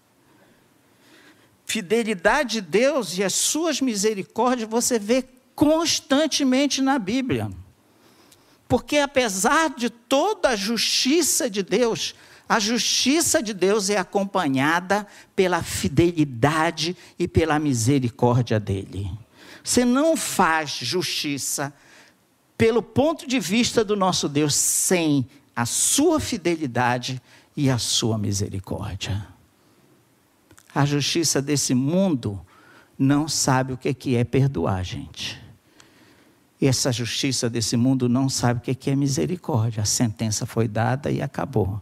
Fidelidade 1.71 2.55
de 2.55 2.61
Deus 2.62 3.17
e 3.17 3.23
as 3.23 3.33
suas 3.33 3.81
misericórdias 3.81 4.69
você 4.69 4.99
vê 4.99 5.25
constantemente 5.55 6.83
na 6.83 6.99
Bíblia. 6.99 7.49
Porque 8.67 8.99
apesar 8.99 9.71
de 9.71 9.89
toda 9.89 10.49
a 10.49 10.57
justiça 10.57 11.49
de 11.49 11.62
Deus, 11.62 12.17
a 12.49 12.59
justiça 12.59 13.41
de 13.41 13.55
Deus 13.55 13.89
é 13.89 13.99
acompanhada 13.99 15.07
pela 15.37 15.62
fidelidade 15.62 16.97
e 17.17 17.29
pela 17.29 17.57
misericórdia 17.61 18.59
dele. 18.59 19.09
Você 19.62 19.85
não 19.85 20.17
faz 20.17 20.71
justiça 20.71 21.73
pelo 22.59 22.83
ponto 22.83 23.29
de 23.29 23.39
vista 23.39 23.85
do 23.85 23.95
nosso 23.95 24.29
Deus 24.29 24.57
sem 24.57 25.25
a 25.55 25.65
sua 25.65 26.19
fidelidade 26.19 27.23
e 27.57 27.71
a 27.71 27.79
sua 27.79 28.19
misericórdia. 28.19 29.30
A 30.75 30.85
justiça 30.85 31.43
desse 31.43 31.75
mundo 31.75 32.41
não 32.99 33.27
sabe 33.27 33.73
o 33.73 33.79
que 33.79 34.15
é 34.15 34.25
perdoar, 34.25 34.85
gente. 34.85 35.41
E 36.61 36.67
essa 36.67 36.93
justiça 36.93 37.49
desse 37.49 37.77
mundo 37.77 38.09
não 38.09 38.29
sabe 38.29 38.61
o 38.61 38.75
que 38.75 38.91
é 38.91 38.95
misericórdia. 38.95 39.83
A 39.83 39.87
sentença 39.87 40.45
foi 40.45 40.69
dada 40.69 41.11
e 41.11 41.23
acabou. 41.23 41.81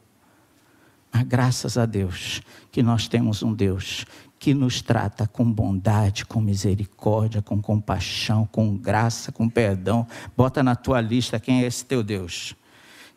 Mas 1.13 1.25
graças 1.25 1.77
a 1.77 1.85
Deus 1.85 2.41
que 2.71 2.83
nós 2.83 3.09
temos 3.09 3.43
um 3.43 3.53
Deus 3.53 4.07
que 4.39 4.55
nos 4.55 4.81
trata 4.81 5.27
com 5.27 5.51
bondade, 5.51 6.25
com 6.25 6.41
misericórdia, 6.41 7.43
com 7.43 7.61
compaixão, 7.61 8.47
com 8.47 8.77
graça, 8.77 9.33
com 9.33 9.49
perdão. 9.49 10.07
Bota 10.37 10.63
na 10.63 10.77
tua 10.77 11.01
lista 11.01 11.41
quem 11.41 11.65
é 11.65 11.67
esse 11.67 11.85
teu 11.85 12.05
Deus. 12.05 12.55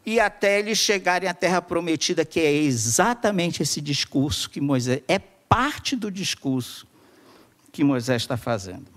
E 0.03 0.19
até 0.19 0.57
eles 0.57 0.79
chegarem 0.79 1.29
à 1.29 1.33
terra 1.33 1.61
prometida, 1.61 2.25
que 2.25 2.39
é 2.39 2.51
exatamente 2.51 3.61
esse 3.61 3.79
discurso 3.79 4.49
que 4.49 4.59
Moisés 4.59 5.03
é 5.07 5.19
parte 5.51 5.95
do 5.95 6.09
discurso 6.09 6.87
que 7.71 7.83
Moisés 7.83 8.21
está 8.21 8.37
fazendo. 8.37 8.87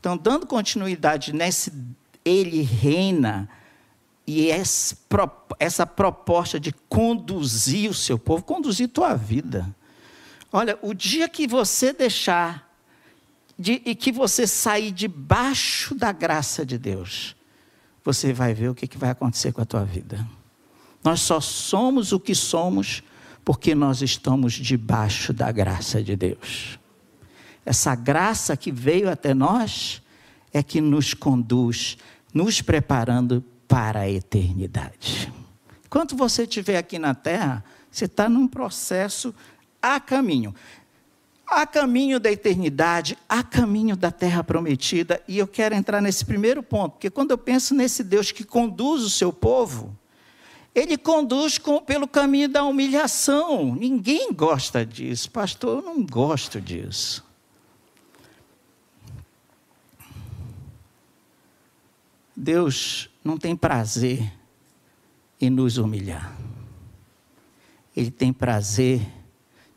Então, 0.00 0.16
dando 0.16 0.46
continuidade 0.46 1.32
nesse 1.32 1.72
ele 2.24 2.62
reina 2.62 3.48
e 4.26 4.48
essa 4.50 5.86
proposta 5.86 6.58
de 6.58 6.72
conduzir 6.88 7.90
o 7.90 7.94
seu 7.94 8.18
povo, 8.18 8.42
conduzir 8.42 8.88
tua 8.88 9.14
vida 9.14 9.74
Olha, 10.56 10.78
o 10.82 10.94
dia 10.94 11.28
que 11.28 11.48
você 11.48 11.92
deixar 11.92 12.72
de, 13.58 13.82
e 13.84 13.92
que 13.92 14.12
você 14.12 14.46
sair 14.46 14.92
debaixo 14.92 15.96
da 15.96 16.12
graça 16.12 16.64
de 16.64 16.78
Deus, 16.78 17.34
você 18.04 18.32
vai 18.32 18.54
ver 18.54 18.68
o 18.68 18.74
que, 18.74 18.86
que 18.86 18.96
vai 18.96 19.10
acontecer 19.10 19.52
com 19.52 19.60
a 19.60 19.64
tua 19.64 19.84
vida. 19.84 20.24
Nós 21.02 21.22
só 21.22 21.40
somos 21.40 22.12
o 22.12 22.20
que 22.20 22.36
somos 22.36 23.02
porque 23.44 23.74
nós 23.74 24.00
estamos 24.00 24.54
debaixo 24.54 25.32
da 25.32 25.52
graça 25.52 26.02
de 26.02 26.16
Deus. 26.16 26.78
Essa 27.64 27.94
graça 27.94 28.56
que 28.56 28.72
veio 28.72 29.10
até 29.10 29.34
nós 29.34 30.02
é 30.52 30.62
que 30.62 30.80
nos 30.80 31.14
conduz, 31.14 31.96
nos 32.32 32.62
preparando 32.62 33.44
para 33.68 34.00
a 34.00 34.10
eternidade. 34.10 35.32
Enquanto 35.84 36.16
você 36.16 36.42
estiver 36.44 36.76
aqui 36.76 36.98
na 36.98 37.14
terra, 37.14 37.64
você 37.90 38.06
está 38.06 38.28
num 38.28 38.48
processo 38.48 39.34
há 39.80 40.00
caminho. 40.00 40.54
Há 41.46 41.66
caminho 41.66 42.18
da 42.18 42.32
eternidade, 42.32 43.18
há 43.28 43.42
caminho 43.42 43.94
da 43.96 44.10
terra 44.10 44.42
prometida, 44.42 45.22
e 45.28 45.38
eu 45.38 45.46
quero 45.46 45.74
entrar 45.74 46.00
nesse 46.00 46.24
primeiro 46.24 46.62
ponto, 46.62 46.92
porque 46.92 47.10
quando 47.10 47.32
eu 47.32 47.38
penso 47.38 47.74
nesse 47.74 48.02
Deus 48.02 48.32
que 48.32 48.44
conduz 48.44 49.02
o 49.02 49.10
seu 49.10 49.30
povo, 49.30 49.94
ele 50.74 50.98
conduz 50.98 51.56
com, 51.56 51.80
pelo 51.80 52.08
caminho 52.08 52.48
da 52.48 52.64
humilhação. 52.64 53.74
Ninguém 53.74 54.32
gosta 54.32 54.84
disso, 54.84 55.30
pastor, 55.30 55.78
eu 55.78 55.82
não 55.82 56.04
gosto 56.04 56.60
disso. 56.60 57.24
Deus 62.36 63.08
não 63.22 63.38
tem 63.38 63.54
prazer 63.54 64.32
em 65.40 65.48
nos 65.48 65.78
humilhar. 65.78 66.36
Ele 67.96 68.10
tem 68.10 68.32
prazer 68.32 69.06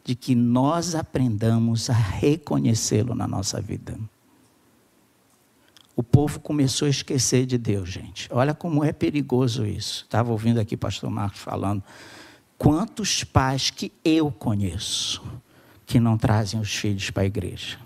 de 0.03 0.15
que 0.15 0.33
nós 0.33 0.95
aprendamos 0.95 1.89
a 1.89 1.93
reconhecê-lo 1.93 3.13
na 3.13 3.27
nossa 3.27 3.61
vida. 3.61 3.99
O 5.97 6.03
povo 6.03 6.39
começou 6.39 6.85
a 6.85 6.89
esquecer 6.91 7.47
de 7.47 7.57
Deus, 7.57 7.89
gente. 7.89 8.29
Olha 8.31 8.53
como 8.53 8.83
é 8.83 8.93
perigoso 8.93 9.65
isso. 9.65 10.03
Estava 10.03 10.31
ouvindo 10.31 10.59
aqui 10.59 10.75
o 10.75 10.77
pastor 10.77 11.09
Marcos 11.09 11.39
falando. 11.39 11.83
Quantos 12.55 13.23
pais 13.23 13.71
que 13.71 13.91
eu 14.05 14.31
conheço 14.31 15.23
que 15.87 15.99
não 15.99 16.15
trazem 16.15 16.59
os 16.59 16.71
filhos 16.75 17.09
para 17.09 17.23
a 17.23 17.25
igreja, 17.25 17.79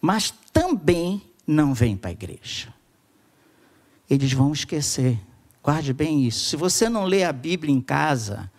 mas 0.00 0.34
também 0.52 1.22
não 1.46 1.72
vêm 1.72 1.96
para 1.96 2.10
a 2.10 2.12
igreja. 2.12 2.74
Eles 4.10 4.32
vão 4.32 4.52
esquecer. 4.52 5.16
Guarde 5.62 5.92
bem 5.92 6.26
isso. 6.26 6.48
Se 6.50 6.56
você 6.56 6.88
não 6.88 7.04
lê 7.04 7.22
a 7.22 7.32
Bíblia 7.32 7.72
em 7.72 7.80
casa, 7.80 8.50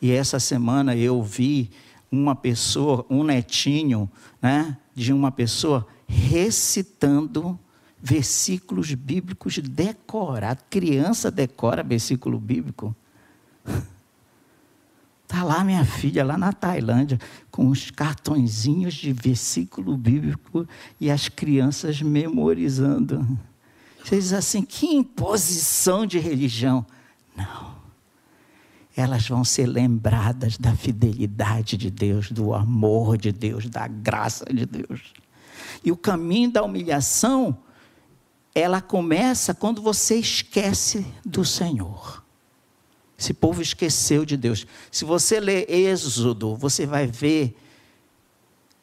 e 0.00 0.10
essa 0.10 0.40
semana 0.40 0.96
eu 0.96 1.22
vi 1.22 1.70
uma 2.10 2.34
pessoa, 2.34 3.04
um 3.10 3.24
netinho, 3.24 4.10
né, 4.40 4.78
de 4.94 5.12
uma 5.12 5.30
pessoa 5.30 5.86
recitando 6.06 7.58
versículos 8.02 8.92
bíblicos 8.94 9.58
decorados. 9.58 10.64
Criança 10.68 11.30
decora 11.30 11.82
versículo 11.82 12.38
bíblico. 12.38 12.94
Está 15.24 15.42
lá 15.44 15.62
minha 15.62 15.84
filha, 15.84 16.24
lá 16.24 16.36
na 16.36 16.52
Tailândia, 16.52 17.18
com 17.50 17.68
os 17.68 17.90
cartõezinhos 17.90 18.94
de 18.94 19.12
versículo 19.12 19.96
bíblico 19.96 20.66
e 21.00 21.10
as 21.10 21.28
crianças 21.28 22.02
memorizando. 22.02 23.38
Você 24.04 24.16
diz 24.16 24.32
assim, 24.32 24.62
que 24.62 24.86
imposição 24.86 26.04
de 26.04 26.18
religião. 26.18 26.84
Não 27.36 27.72
elas 28.96 29.26
vão 29.26 29.44
ser 29.44 29.66
lembradas 29.66 30.58
da 30.58 30.74
fidelidade 30.74 31.76
de 31.76 31.90
Deus, 31.90 32.30
do 32.30 32.54
amor 32.54 33.16
de 33.16 33.32
Deus, 33.32 33.68
da 33.68 33.88
graça 33.88 34.44
de 34.52 34.66
Deus. 34.66 35.14
E 35.82 35.90
o 35.90 35.96
caminho 35.96 36.50
da 36.50 36.62
humilhação, 36.62 37.56
ela 38.54 38.80
começa 38.80 39.54
quando 39.54 39.80
você 39.80 40.16
esquece 40.16 41.06
do 41.24 41.44
Senhor. 41.44 42.22
Esse 43.18 43.32
povo 43.32 43.62
esqueceu 43.62 44.24
de 44.24 44.36
Deus. 44.36 44.66
Se 44.90 45.04
você 45.04 45.38
ler 45.38 45.70
Êxodo, 45.70 46.56
você 46.56 46.86
vai 46.86 47.06
ver 47.06 47.56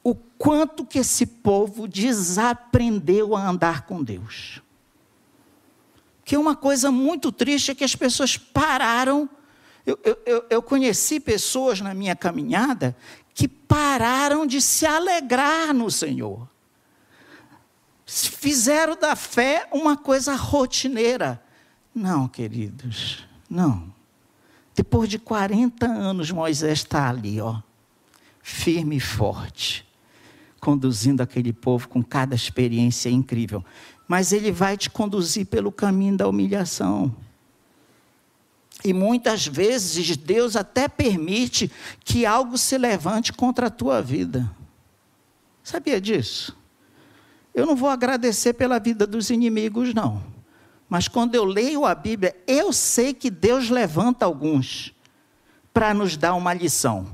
o 0.03 0.15
quanto 0.15 0.85
que 0.85 0.99
esse 0.99 1.25
povo 1.25 1.87
desaprendeu 1.87 3.35
a 3.35 3.47
andar 3.47 3.85
com 3.85 4.03
Deus. 4.03 4.61
Que 6.23 6.37
uma 6.37 6.55
coisa 6.55 6.89
muito 6.89 7.31
triste 7.31 7.71
é 7.71 7.75
que 7.75 7.83
as 7.83 7.95
pessoas 7.95 8.37
pararam 8.37 9.29
eu, 9.85 9.97
eu, 10.25 10.45
eu 10.49 10.61
conheci 10.61 11.19
pessoas 11.19 11.81
na 11.81 11.93
minha 11.93 12.15
caminhada 12.15 12.95
que 13.33 13.47
pararam 13.47 14.45
de 14.45 14.61
se 14.61 14.85
alegrar 14.85 15.73
no 15.73 15.89
Senhor. 15.89 16.48
Fizeram 18.11 18.95
da 18.95 19.15
fé 19.15 19.69
uma 19.71 19.95
coisa 19.95 20.33
rotineira. 20.33 21.39
Não, 21.93 22.27
queridos, 22.27 23.23
não. 23.47 23.93
Depois 24.73 25.07
de 25.07 25.19
40 25.19 25.85
anos, 25.85 26.31
Moisés 26.31 26.79
está 26.79 27.07
ali, 27.07 27.39
ó, 27.39 27.61
firme 28.41 28.97
e 28.97 28.99
forte, 28.99 29.87
conduzindo 30.59 31.21
aquele 31.21 31.53
povo 31.53 31.87
com 31.87 32.03
cada 32.03 32.33
experiência 32.33 33.09
incrível. 33.09 33.63
Mas 34.07 34.31
ele 34.31 34.51
vai 34.51 34.75
te 34.75 34.89
conduzir 34.89 35.45
pelo 35.45 35.71
caminho 35.71 36.17
da 36.17 36.27
humilhação. 36.27 37.15
E 38.83 38.91
muitas 38.91 39.45
vezes 39.45 40.17
Deus 40.17 40.55
até 40.55 40.87
permite 40.87 41.71
que 42.03 42.25
algo 42.25 42.57
se 42.57 42.75
levante 42.75 43.31
contra 43.31 43.67
a 43.67 43.69
tua 43.69 44.01
vida. 44.01 44.49
Sabia 45.61 46.01
disso? 46.01 46.57
Eu 47.59 47.65
não 47.65 47.75
vou 47.75 47.89
agradecer 47.89 48.53
pela 48.53 48.79
vida 48.79 49.05
dos 49.05 49.29
inimigos, 49.29 49.93
não. 49.93 50.23
Mas 50.87 51.07
quando 51.07 51.35
eu 51.35 51.43
leio 51.43 51.85
a 51.85 51.93
Bíblia, 51.93 52.35
eu 52.47 52.73
sei 52.73 53.13
que 53.13 53.29
Deus 53.29 53.69
levanta 53.69 54.25
alguns 54.25 54.93
para 55.73 55.93
nos 55.93 56.17
dar 56.17 56.33
uma 56.33 56.53
lição. 56.53 57.07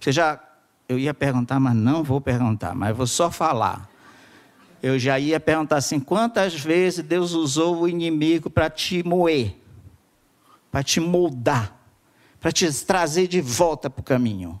Você 0.00 0.12
já. 0.12 0.40
Eu 0.88 0.98
ia 0.98 1.14
perguntar, 1.14 1.58
mas 1.60 1.74
não 1.74 2.02
vou 2.02 2.20
perguntar, 2.20 2.74
mas 2.74 2.96
vou 2.96 3.06
só 3.06 3.30
falar. 3.30 3.88
Eu 4.82 4.98
já 4.98 5.18
ia 5.18 5.38
perguntar 5.38 5.76
assim: 5.76 6.00
quantas 6.00 6.54
vezes 6.54 7.04
Deus 7.04 7.32
usou 7.32 7.82
o 7.82 7.88
inimigo 7.88 8.48
para 8.50 8.68
te 8.68 9.02
moer? 9.06 9.62
para 10.72 10.82
te 10.82 10.98
moldar, 10.98 11.76
para 12.40 12.50
te 12.50 12.72
trazer 12.84 13.28
de 13.28 13.42
volta 13.42 13.90
para 13.90 14.00
o 14.00 14.02
caminho. 14.02 14.58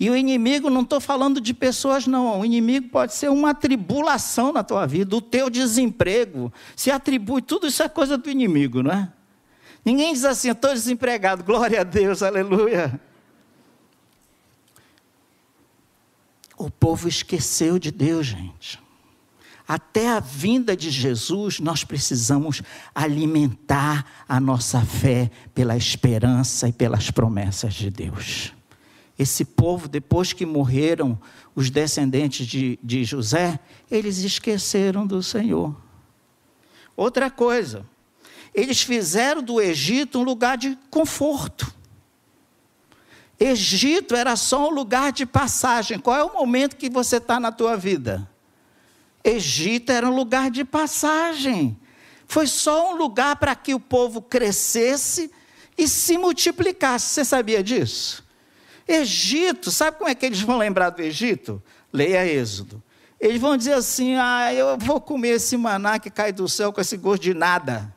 E 0.00 0.08
o 0.08 0.16
inimigo, 0.16 0.70
não 0.70 0.80
estou 0.80 0.98
falando 0.98 1.42
de 1.42 1.52
pessoas, 1.52 2.06
não. 2.06 2.40
O 2.40 2.44
inimigo 2.44 2.88
pode 2.88 3.12
ser 3.12 3.28
uma 3.28 3.54
tribulação 3.54 4.50
na 4.50 4.64
tua 4.64 4.86
vida, 4.86 5.14
o 5.14 5.20
teu 5.20 5.50
desemprego. 5.50 6.50
Se 6.74 6.90
atribui, 6.90 7.42
tudo 7.42 7.66
isso 7.66 7.82
é 7.82 7.88
coisa 7.88 8.16
do 8.16 8.30
inimigo, 8.30 8.82
não 8.82 8.92
é? 8.92 9.12
Ninguém 9.84 10.14
diz 10.14 10.24
assim, 10.24 10.50
estou 10.50 10.72
desempregado, 10.72 11.44
glória 11.44 11.82
a 11.82 11.84
Deus, 11.84 12.22
aleluia. 12.22 12.98
O 16.56 16.70
povo 16.70 17.06
esqueceu 17.06 17.78
de 17.78 17.90
Deus, 17.90 18.26
gente. 18.26 18.80
Até 19.68 20.08
a 20.08 20.18
vinda 20.18 20.74
de 20.74 20.90
Jesus, 20.90 21.60
nós 21.60 21.84
precisamos 21.84 22.62
alimentar 22.94 24.06
a 24.26 24.40
nossa 24.40 24.80
fé 24.80 25.30
pela 25.54 25.76
esperança 25.76 26.68
e 26.68 26.72
pelas 26.72 27.10
promessas 27.10 27.74
de 27.74 27.90
Deus. 27.90 28.54
Esse 29.20 29.44
povo, 29.44 29.86
depois 29.86 30.32
que 30.32 30.46
morreram 30.46 31.20
os 31.54 31.68
descendentes 31.68 32.46
de, 32.46 32.78
de 32.82 33.04
José, 33.04 33.60
eles 33.90 34.16
esqueceram 34.20 35.06
do 35.06 35.22
Senhor. 35.22 35.76
Outra 36.96 37.30
coisa, 37.30 37.84
eles 38.54 38.80
fizeram 38.80 39.42
do 39.42 39.60
Egito 39.60 40.20
um 40.20 40.22
lugar 40.22 40.56
de 40.56 40.74
conforto. 40.88 41.70
Egito 43.38 44.16
era 44.16 44.36
só 44.36 44.70
um 44.70 44.72
lugar 44.72 45.12
de 45.12 45.26
passagem. 45.26 45.98
Qual 45.98 46.16
é 46.16 46.24
o 46.24 46.32
momento 46.32 46.76
que 46.76 46.88
você 46.88 47.18
está 47.18 47.38
na 47.38 47.52
tua 47.52 47.76
vida? 47.76 48.26
Egito 49.22 49.92
era 49.92 50.08
um 50.08 50.16
lugar 50.16 50.50
de 50.50 50.64
passagem. 50.64 51.78
Foi 52.26 52.46
só 52.46 52.94
um 52.94 52.96
lugar 52.96 53.36
para 53.36 53.54
que 53.54 53.74
o 53.74 53.80
povo 53.80 54.22
crescesse 54.22 55.30
e 55.76 55.86
se 55.86 56.16
multiplicasse. 56.16 57.12
Você 57.12 57.22
sabia 57.22 57.62
disso? 57.62 58.29
Egito, 58.90 59.70
sabe 59.70 59.98
como 59.98 60.10
é 60.10 60.14
que 60.14 60.26
eles 60.26 60.40
vão 60.40 60.58
lembrar 60.58 60.90
do 60.90 61.00
Egito? 61.00 61.62
Leia 61.92 62.26
Êxodo. 62.26 62.82
Eles 63.20 63.40
vão 63.40 63.56
dizer 63.56 63.74
assim: 63.74 64.16
ah, 64.16 64.52
eu 64.52 64.76
vou 64.78 65.00
comer 65.00 65.30
esse 65.30 65.56
maná 65.56 65.98
que 65.98 66.10
cai 66.10 66.32
do 66.32 66.48
céu 66.48 66.72
com 66.72 66.80
esse 66.80 66.96
gosto 66.96 67.22
de 67.22 67.34
nada. 67.34 67.94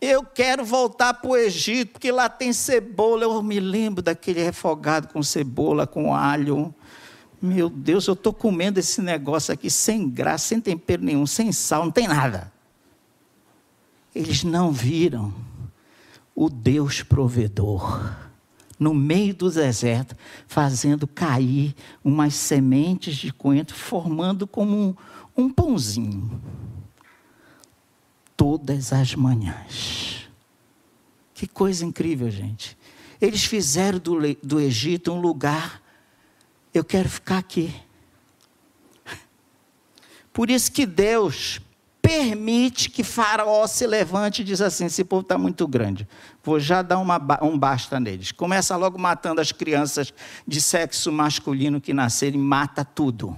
Eu 0.00 0.24
quero 0.24 0.64
voltar 0.64 1.14
para 1.14 1.30
o 1.30 1.36
Egito, 1.36 1.92
porque 1.92 2.10
lá 2.10 2.28
tem 2.28 2.52
cebola. 2.52 3.24
Eu 3.24 3.42
me 3.42 3.60
lembro 3.60 4.02
daquele 4.02 4.42
refogado 4.42 5.08
com 5.08 5.22
cebola, 5.22 5.86
com 5.86 6.14
alho. 6.14 6.74
Meu 7.40 7.68
Deus, 7.68 8.06
eu 8.06 8.14
estou 8.14 8.32
comendo 8.32 8.80
esse 8.80 9.02
negócio 9.02 9.52
aqui 9.52 9.68
sem 9.68 10.08
graça, 10.08 10.48
sem 10.48 10.60
tempero 10.60 11.02
nenhum, 11.02 11.26
sem 11.26 11.52
sal, 11.52 11.84
não 11.84 11.90
tem 11.90 12.08
nada. 12.08 12.52
Eles 14.14 14.44
não 14.44 14.72
viram 14.72 15.32
o 16.34 16.48
Deus 16.48 17.02
provedor 17.02 18.31
no 18.82 18.92
meio 18.92 19.34
do 19.34 19.50
deserto, 19.50 20.16
fazendo 20.46 21.06
cair 21.06 21.74
umas 22.02 22.34
sementes 22.34 23.16
de 23.16 23.32
coentro, 23.32 23.76
formando 23.76 24.46
como 24.46 24.76
um, 24.76 24.94
um 25.44 25.50
pãozinho 25.50 26.40
todas 28.36 28.92
as 28.92 29.14
manhãs. 29.14 30.28
Que 31.32 31.46
coisa 31.46 31.84
incrível, 31.84 32.28
gente. 32.28 32.76
Eles 33.20 33.44
fizeram 33.44 34.00
do, 34.00 34.18
do 34.42 34.60
Egito 34.60 35.12
um 35.12 35.20
lugar, 35.20 35.80
eu 36.74 36.82
quero 36.82 37.08
ficar 37.08 37.38
aqui. 37.38 37.72
Por 40.32 40.50
isso 40.50 40.72
que 40.72 40.84
Deus 40.84 41.60
permite 42.00 42.90
que 42.90 43.04
Faraó 43.04 43.66
se 43.68 43.86
levante 43.86 44.42
e 44.42 44.44
diz 44.44 44.60
assim: 44.60 44.86
esse 44.86 45.04
povo 45.04 45.22
está 45.22 45.38
muito 45.38 45.68
grande, 45.68 46.08
vou 46.42 46.58
já 46.58 46.82
dar 46.82 46.98
uma, 46.98 47.20
um 47.42 47.58
basta 47.58 47.98
neles. 47.98 48.32
Começa 48.32 48.76
logo 48.76 48.98
matando 48.98 49.40
as 49.40 49.52
crianças 49.52 50.12
de 50.46 50.60
sexo 50.60 51.10
masculino 51.12 51.80
que 51.80 51.92
nascerem, 51.92 52.40
mata 52.40 52.84
tudo. 52.84 53.36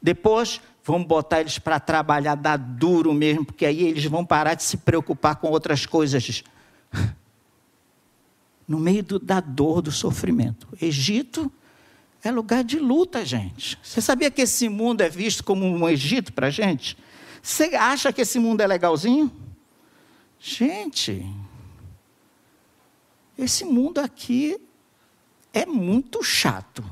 Depois 0.00 0.60
Vamos 0.86 1.08
botar 1.08 1.40
eles 1.40 1.58
para 1.58 1.80
trabalhar, 1.80 2.36
dar 2.36 2.56
duro 2.56 3.12
mesmo, 3.12 3.44
porque 3.44 3.66
aí 3.66 3.88
eles 3.88 4.04
vão 4.04 4.24
parar 4.24 4.54
de 4.54 4.62
se 4.62 4.76
preocupar 4.76 5.34
com 5.34 5.48
outras 5.48 5.84
coisas. 5.84 6.44
No 8.68 8.80
meio 8.80 9.00
do, 9.00 9.20
da 9.20 9.38
dor, 9.38 9.80
do 9.80 9.92
sofrimento. 9.92 10.66
Egito 10.82 11.52
é 12.20 12.32
lugar 12.32 12.64
de 12.64 12.80
luta, 12.80 13.24
gente. 13.24 13.78
Você 13.80 14.00
sabia 14.00 14.28
que 14.28 14.42
esse 14.42 14.68
mundo 14.68 15.02
é 15.02 15.08
visto 15.08 15.44
como 15.44 15.64
um 15.64 15.88
Egito 15.88 16.32
para 16.32 16.50
gente? 16.50 16.98
Você 17.40 17.76
acha 17.76 18.12
que 18.12 18.22
esse 18.22 18.40
mundo 18.40 18.62
é 18.62 18.66
legalzinho? 18.66 19.30
Gente, 20.40 21.24
esse 23.38 23.64
mundo 23.64 23.98
aqui 23.98 24.58
é 25.52 25.66
muito 25.66 26.22
chato. 26.22 26.84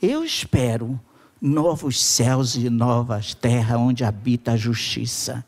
Eu 0.00 0.24
espero 0.24 1.00
novos 1.40 2.02
céus 2.02 2.54
e 2.54 2.70
novas 2.70 3.34
terras 3.34 3.78
onde 3.78 4.04
habita 4.04 4.52
a 4.52 4.56
justiça. 4.56 5.44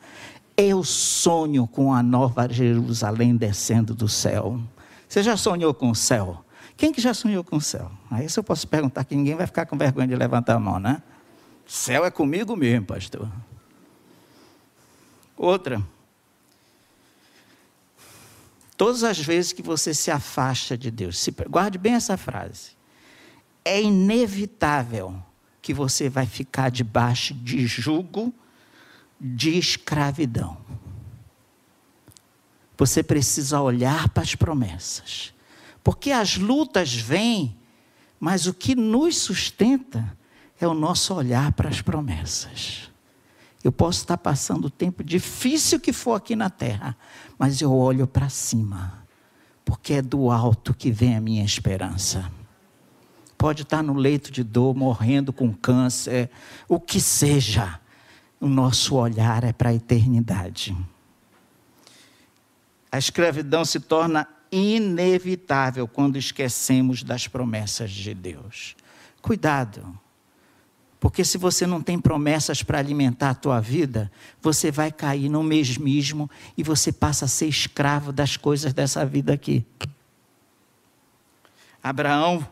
Eu 0.56 0.82
sonho 0.82 1.66
com 1.66 1.92
a 1.92 2.02
nova 2.02 2.48
Jerusalém 2.50 3.36
descendo 3.36 3.94
do 3.94 4.08
céu. 4.08 4.60
Você 5.08 5.22
já 5.22 5.36
sonhou 5.36 5.72
com 5.74 5.90
o 5.90 5.94
céu? 5.94 6.44
Quem 6.76 6.92
que 6.92 7.00
já 7.00 7.14
sonhou 7.14 7.42
com 7.42 7.56
o 7.56 7.60
céu? 7.60 7.90
Aí 8.10 8.28
se 8.28 8.38
eu 8.38 8.44
posso 8.44 8.68
perguntar 8.68 9.04
que 9.04 9.14
ninguém 9.14 9.34
vai 9.34 9.46
ficar 9.46 9.66
com 9.66 9.76
vergonha 9.76 10.08
de 10.08 10.16
levantar 10.16 10.56
a 10.56 10.60
mão, 10.60 10.78
né? 10.78 11.02
Céu 11.66 12.04
é 12.04 12.10
comigo 12.10 12.54
mesmo, 12.54 12.86
pastor. 12.86 13.28
Outra. 15.36 15.82
Todas 18.76 19.02
as 19.04 19.18
vezes 19.18 19.52
que 19.52 19.62
você 19.62 19.94
se 19.94 20.10
afasta 20.10 20.76
de 20.76 20.90
Deus, 20.90 21.18
se, 21.18 21.30
guarde 21.48 21.78
bem 21.78 21.94
essa 21.94 22.16
frase. 22.16 22.72
É 23.64 23.82
inevitável 23.82 25.20
que 25.62 25.72
você 25.72 26.08
vai 26.08 26.26
ficar 26.26 26.70
debaixo 26.70 27.34
de 27.34 27.66
jugo 27.66 28.32
de 29.20 29.58
escravidão. 29.58 30.58
Você 32.76 33.02
precisa 33.02 33.60
olhar 33.60 34.08
para 34.10 34.22
as 34.22 34.34
promessas. 34.34 35.32
Porque 35.82 36.10
as 36.10 36.36
lutas 36.36 36.94
vêm, 36.94 37.56
mas 38.20 38.46
o 38.46 38.52
que 38.52 38.74
nos 38.74 39.16
sustenta 39.16 40.16
é 40.60 40.66
o 40.66 40.74
nosso 40.74 41.14
olhar 41.14 41.52
para 41.52 41.68
as 41.68 41.80
promessas. 41.80 42.85
Eu 43.62 43.72
posso 43.72 44.00
estar 44.00 44.16
passando 44.18 44.66
o 44.66 44.70
tempo 44.70 45.02
difícil 45.02 45.80
que 45.80 45.92
for 45.92 46.14
aqui 46.14 46.36
na 46.36 46.50
terra, 46.50 46.96
mas 47.38 47.60
eu 47.60 47.72
olho 47.74 48.06
para 48.06 48.28
cima, 48.28 49.04
porque 49.64 49.94
é 49.94 50.02
do 50.02 50.30
alto 50.30 50.72
que 50.72 50.90
vem 50.90 51.16
a 51.16 51.20
minha 51.20 51.44
esperança 51.44 52.30
pode 53.36 53.62
estar 53.62 53.82
no 53.82 53.94
leito 53.94 54.30
de 54.30 54.42
dor, 54.42 54.74
morrendo 54.74 55.32
com 55.32 55.52
câncer, 55.52 56.30
o 56.68 56.80
que 56.80 57.00
seja, 57.00 57.78
o 58.40 58.48
nosso 58.48 58.96
olhar 58.96 59.44
é 59.44 59.52
para 59.52 59.70
a 59.70 59.74
eternidade. 59.74 60.76
A 62.90 62.98
escravidão 62.98 63.64
se 63.64 63.80
torna 63.80 64.26
inevitável 64.50 65.86
quando 65.86 66.16
esquecemos 66.16 67.02
das 67.02 67.28
promessas 67.28 67.90
de 67.90 68.14
Deus. 68.14 68.76
Cuidado, 69.20 69.98
porque 70.98 71.24
se 71.24 71.36
você 71.36 71.66
não 71.66 71.82
tem 71.82 71.98
promessas 71.98 72.62
para 72.62 72.78
alimentar 72.78 73.30
a 73.30 73.34
tua 73.34 73.60
vida, 73.60 74.10
você 74.40 74.70
vai 74.70 74.90
cair 74.90 75.28
no 75.28 75.42
mesmismo 75.42 76.30
e 76.56 76.62
você 76.62 76.90
passa 76.90 77.26
a 77.26 77.28
ser 77.28 77.46
escravo 77.46 78.12
das 78.12 78.36
coisas 78.36 78.72
dessa 78.72 79.04
vida 79.04 79.32
aqui. 79.32 79.64
Abraão 81.82 82.46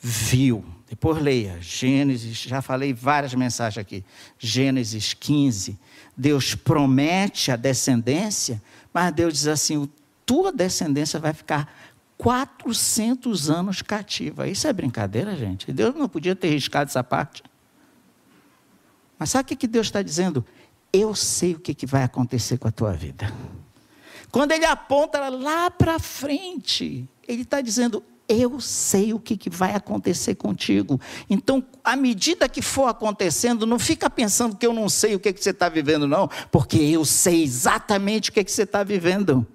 viu. 0.00 0.64
Depois 0.88 1.20
leia 1.20 1.58
Gênesis, 1.60 2.36
já 2.38 2.62
falei 2.62 2.92
várias 2.92 3.34
mensagens 3.34 3.78
aqui. 3.78 4.04
Gênesis 4.38 5.14
15. 5.14 5.76
Deus 6.16 6.54
promete 6.54 7.50
a 7.50 7.56
descendência, 7.56 8.62
mas 8.92 9.12
Deus 9.12 9.34
diz 9.34 9.46
assim: 9.48 9.88
tua 10.24 10.52
descendência 10.52 11.18
vai 11.18 11.32
ficar 11.32 11.74
400 12.18 13.50
anos 13.50 13.82
cativa. 13.82 14.46
Isso 14.46 14.68
é 14.68 14.72
brincadeira, 14.72 15.34
gente? 15.36 15.72
Deus 15.72 15.94
não 15.94 16.08
podia 16.08 16.36
ter 16.36 16.50
riscado 16.50 16.88
essa 16.88 17.02
parte. 17.02 17.42
Mas 19.18 19.30
sabe 19.30 19.52
o 19.52 19.56
que 19.56 19.66
Deus 19.66 19.86
está 19.86 20.02
dizendo? 20.02 20.44
Eu 20.92 21.14
sei 21.14 21.54
o 21.54 21.60
que 21.60 21.86
vai 21.86 22.02
acontecer 22.02 22.58
com 22.58 22.68
a 22.68 22.72
tua 22.72 22.92
vida. 22.92 23.32
Quando 24.30 24.52
ele 24.52 24.64
aponta 24.64 25.28
lá 25.28 25.70
para 25.70 25.98
frente, 25.98 27.08
ele 27.26 27.42
está 27.42 27.60
dizendo: 27.60 28.02
eu 28.28 28.60
sei 28.60 29.12
o 29.12 29.20
que, 29.20 29.48
vai 29.48 29.74
acontecer 29.74 30.34
contigo. 30.34 31.00
Então, 31.30 31.64
à 31.84 31.94
medida 31.94 32.48
que 32.48 32.60
for 32.60 32.88
acontecendo, 32.88 33.66
não 33.66 33.78
fica 33.78 34.10
pensando 34.10 34.56
que 34.56 34.66
eu 34.66 34.72
não 34.72 34.88
sei 34.88 35.14
o 35.14 35.20
que, 35.20 35.32
você 35.32 35.50
está 35.50 35.68
vivendo, 35.68 36.08
não, 36.08 36.28
porque 36.50 36.78
eu 36.78 37.04
sei 37.04 37.42
exatamente 37.42 38.30
o 38.30 38.32
que 38.32 38.44
você 38.44 38.62
está 38.62 38.82
vivendo. 38.82 39.46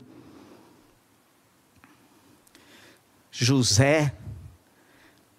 José, 3.30 4.14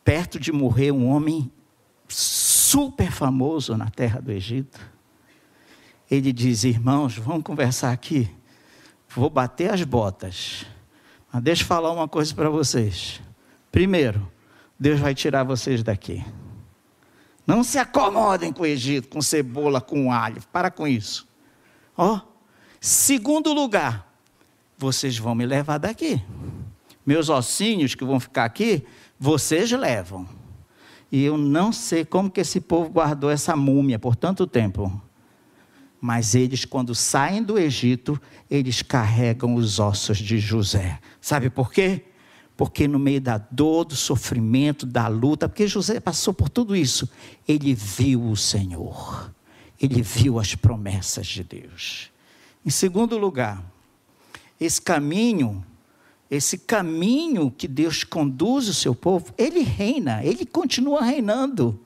perto 0.05 0.39
de 0.39 0.53
morrer, 0.53 0.93
um 0.93 1.07
homem 1.07 1.51
super 2.13 3.11
famoso 3.11 3.77
na 3.77 3.91
terra 3.91 4.21
do 4.21 4.31
Egito, 4.31 4.81
ele 6.11 6.33
diz: 6.33 6.65
Irmãos, 6.65 7.17
vamos 7.17 7.43
conversar 7.43 7.93
aqui. 7.93 8.31
Vou 9.09 9.31
bater 9.31 9.73
as 9.73 9.83
botas. 9.83 10.67
Mas 11.33 11.43
deixa 11.43 11.63
eu 11.63 11.67
falar 11.67 11.91
uma 11.91 12.07
coisa 12.07 12.35
para 12.35 12.51
vocês. 12.51 13.21
Primeiro, 13.71 14.31
Deus 14.79 15.01
vai 15.01 15.15
tirar 15.15 15.45
vocês 15.45 15.83
daqui. 15.83 16.25
Não 17.47 17.65
se 17.65 17.79
acomodem 17.79 18.53
com 18.53 18.63
o 18.63 18.67
Egito, 18.67 19.09
com 19.09 19.21
cebola, 19.23 19.81
com 19.81 20.13
alho. 20.13 20.43
Para 20.53 20.71
com 20.71 20.87
isso. 20.87 21.27
Ó, 21.97 22.21
segundo 22.81 23.53
lugar, 23.53 24.13
vocês 24.77 25.17
vão 25.17 25.35
me 25.35 25.47
levar 25.47 25.79
daqui. 25.79 26.23
Meus 27.05 27.29
ossinhos 27.29 27.95
que 27.95 28.05
vão 28.05 28.21
ficar 28.21 28.45
aqui, 28.45 28.87
vocês 29.19 29.71
levam. 29.73 30.42
E 31.13 31.23
eu 31.23 31.37
não 31.37 31.71
sei 31.71 32.07
como 32.07 32.31
que 32.31 32.41
esse 32.41 32.59
povo 32.59 32.89
guardou 32.89 33.31
essa 33.31 33.55
múmia 33.55 33.99
por 33.99 34.17
tanto 34.17 34.47
tempo. 34.47 34.91
Mas 36.01 36.35
eles, 36.35 36.65
quando 36.65 36.95
saem 36.95 37.43
do 37.43 37.59
Egito, 37.59 38.19
eles 38.51 38.81
carregam 38.81 39.55
os 39.55 39.79
ossos 39.79 40.17
de 40.17 40.39
José. 40.39 40.99
Sabe 41.21 41.51
por 41.51 41.71
quê? 41.71 42.07
Porque 42.57 42.89
no 42.89 42.99
meio 42.99 43.21
da 43.21 43.37
dor, 43.37 43.85
do 43.85 43.95
sofrimento, 43.95 44.87
da 44.87 45.07
luta, 45.07 45.49
porque 45.49 45.67
José 45.67 46.01
passou 46.01 46.33
por 46.33 46.49
tudo 46.49 46.75
isso, 46.75 47.09
ele 47.47 47.75
viu 47.75 48.31
o 48.31 48.37
Senhor. 48.37 49.31
Ele 49.81 50.01
viu 50.01 50.39
as 50.39 50.55
promessas 50.55 51.27
de 51.27 51.45
Deus. 51.45 52.11
Em 52.65 52.71
segundo 52.71 53.19
lugar, 53.19 53.63
esse 54.59 54.81
caminho, 54.81 55.63
esse 56.33 56.57
caminho 56.57 57.51
que 57.51 57.69
Deus 57.69 58.05
conduz 58.05 58.67
o 58.67 58.73
seu 58.73 58.95
povo, 58.95 59.35
ele 59.37 59.61
reina, 59.61 60.25
ele 60.25 60.47
continua 60.47 61.03
reinando. 61.03 61.79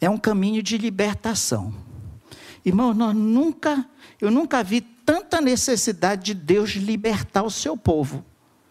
É 0.00 0.08
um 0.08 0.16
caminho 0.16 0.62
de 0.62 0.78
libertação. 0.78 1.74
Irmão, 2.64 2.94
nós 2.94 3.16
nunca, 3.16 3.84
eu 4.20 4.30
nunca 4.30 4.62
vi 4.62 4.80
tanta 4.80 5.40
necessidade 5.40 6.22
de 6.22 6.34
Deus 6.34 6.70
libertar 6.70 7.42
o 7.42 7.50
seu 7.50 7.76
povo. 7.76 8.24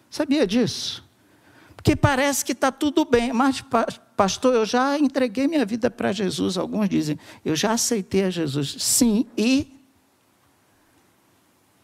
Sabia 0.10 0.48
disso? 0.48 1.04
Porque 1.76 1.94
parece 1.94 2.46
que 2.46 2.54
está 2.54 2.72
tudo 2.72 3.04
bem, 3.04 3.34
mas, 3.34 3.62
pastor, 4.16 4.56
eu 4.56 4.66
já 4.66 4.98
entreguei 4.98 5.50
minha 5.50 5.66
vida 5.66 5.92
para 5.92 6.14
Jesus. 6.14 6.58
Alguns 6.58 6.88
dizem, 6.88 7.20
eu 7.44 7.58
já 7.58 7.74
aceitei 7.74 8.24
a 8.24 8.30
Jesus. 8.30 8.78
Sim, 8.80 9.26
e. 9.38 9.68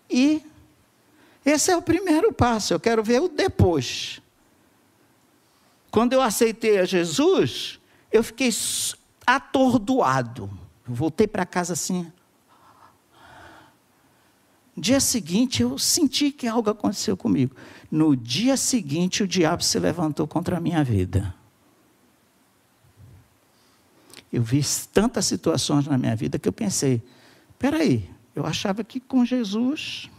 E. 0.10 0.42
Esse 1.48 1.72
é 1.72 1.78
o 1.78 1.82
primeiro 1.82 2.34
passo, 2.34 2.74
eu 2.74 2.80
quero 2.80 3.02
ver 3.02 3.22
o 3.22 3.30
depois. 3.30 4.22
Quando 5.90 6.12
eu 6.12 6.22
aceitei 6.22 6.78
a 6.78 6.84
Jesus, 6.84 7.80
eu 8.12 8.22
fiquei 8.22 8.50
atordoado. 9.26 10.50
Eu 10.86 10.94
voltei 10.94 11.26
para 11.26 11.46
casa 11.46 11.72
assim. 11.72 12.12
No 14.76 14.84
dia 14.84 15.00
seguinte, 15.00 15.62
eu 15.62 15.78
senti 15.78 16.32
que 16.32 16.48
algo 16.48 16.70
aconteceu 16.70 17.16
comigo. 17.16 17.56
No 17.90 18.14
dia 18.14 18.58
seguinte, 18.58 19.24
o 19.24 19.28
diabo 19.28 19.64
se 19.64 19.80
levantou 19.80 20.28
contra 20.28 20.58
a 20.58 20.60
minha 20.60 20.84
vida. 20.84 21.34
Eu 24.34 24.44
vi 24.44 24.62
tantas 24.92 25.26
situações 25.26 25.88
na 25.88 25.98
minha 25.98 26.14
vida 26.14 26.38
que 26.38 26.50
eu 26.50 26.54
pensei: 26.54 27.02
peraí, 27.58 28.10
eu 28.36 28.46
achava 28.46 28.84
que 28.84 29.00
com 29.00 29.24
Jesus. 29.24 30.10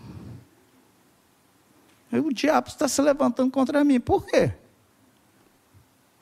O 2.13 2.33
diabo 2.33 2.69
está 2.69 2.89
se 2.89 3.03
levantando 3.03 3.51
contra 3.51 3.85
mim. 3.85 4.01
Por 4.01 4.25
quê? 4.25 4.53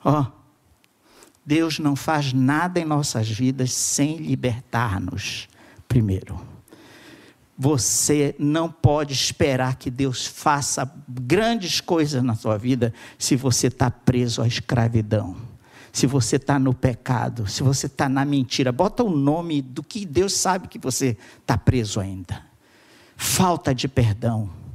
Ó, 0.04 0.22
oh, 0.22 0.26
Deus 1.44 1.78
não 1.78 1.94
faz 1.94 2.32
nada 2.32 2.80
em 2.80 2.84
nossas 2.84 3.28
vidas 3.30 3.72
sem 3.72 4.16
libertar-nos 4.16 5.48
primeiro. 5.86 6.40
Você 7.56 8.34
não 8.38 8.70
pode 8.70 9.14
esperar 9.14 9.76
que 9.76 9.90
Deus 9.90 10.26
faça 10.26 10.92
grandes 11.08 11.80
coisas 11.80 12.22
na 12.22 12.34
sua 12.34 12.58
vida 12.58 12.92
se 13.16 13.36
você 13.36 13.68
está 13.68 13.90
preso 13.90 14.42
à 14.42 14.46
escravidão, 14.46 15.36
se 15.90 16.06
você 16.06 16.36
está 16.36 16.58
no 16.58 16.74
pecado, 16.74 17.46
se 17.46 17.62
você 17.62 17.86
está 17.86 18.08
na 18.08 18.24
mentira. 18.24 18.72
Bota 18.72 19.02
o 19.02 19.10
nome 19.10 19.62
do 19.62 19.82
que 19.82 20.04
Deus 20.04 20.34
sabe 20.34 20.68
que 20.68 20.78
você 20.78 21.16
está 21.40 21.56
preso 21.56 22.00
ainda. 22.00 22.44
Falta 23.16 23.74
de 23.74 23.88
perdão 23.88 24.65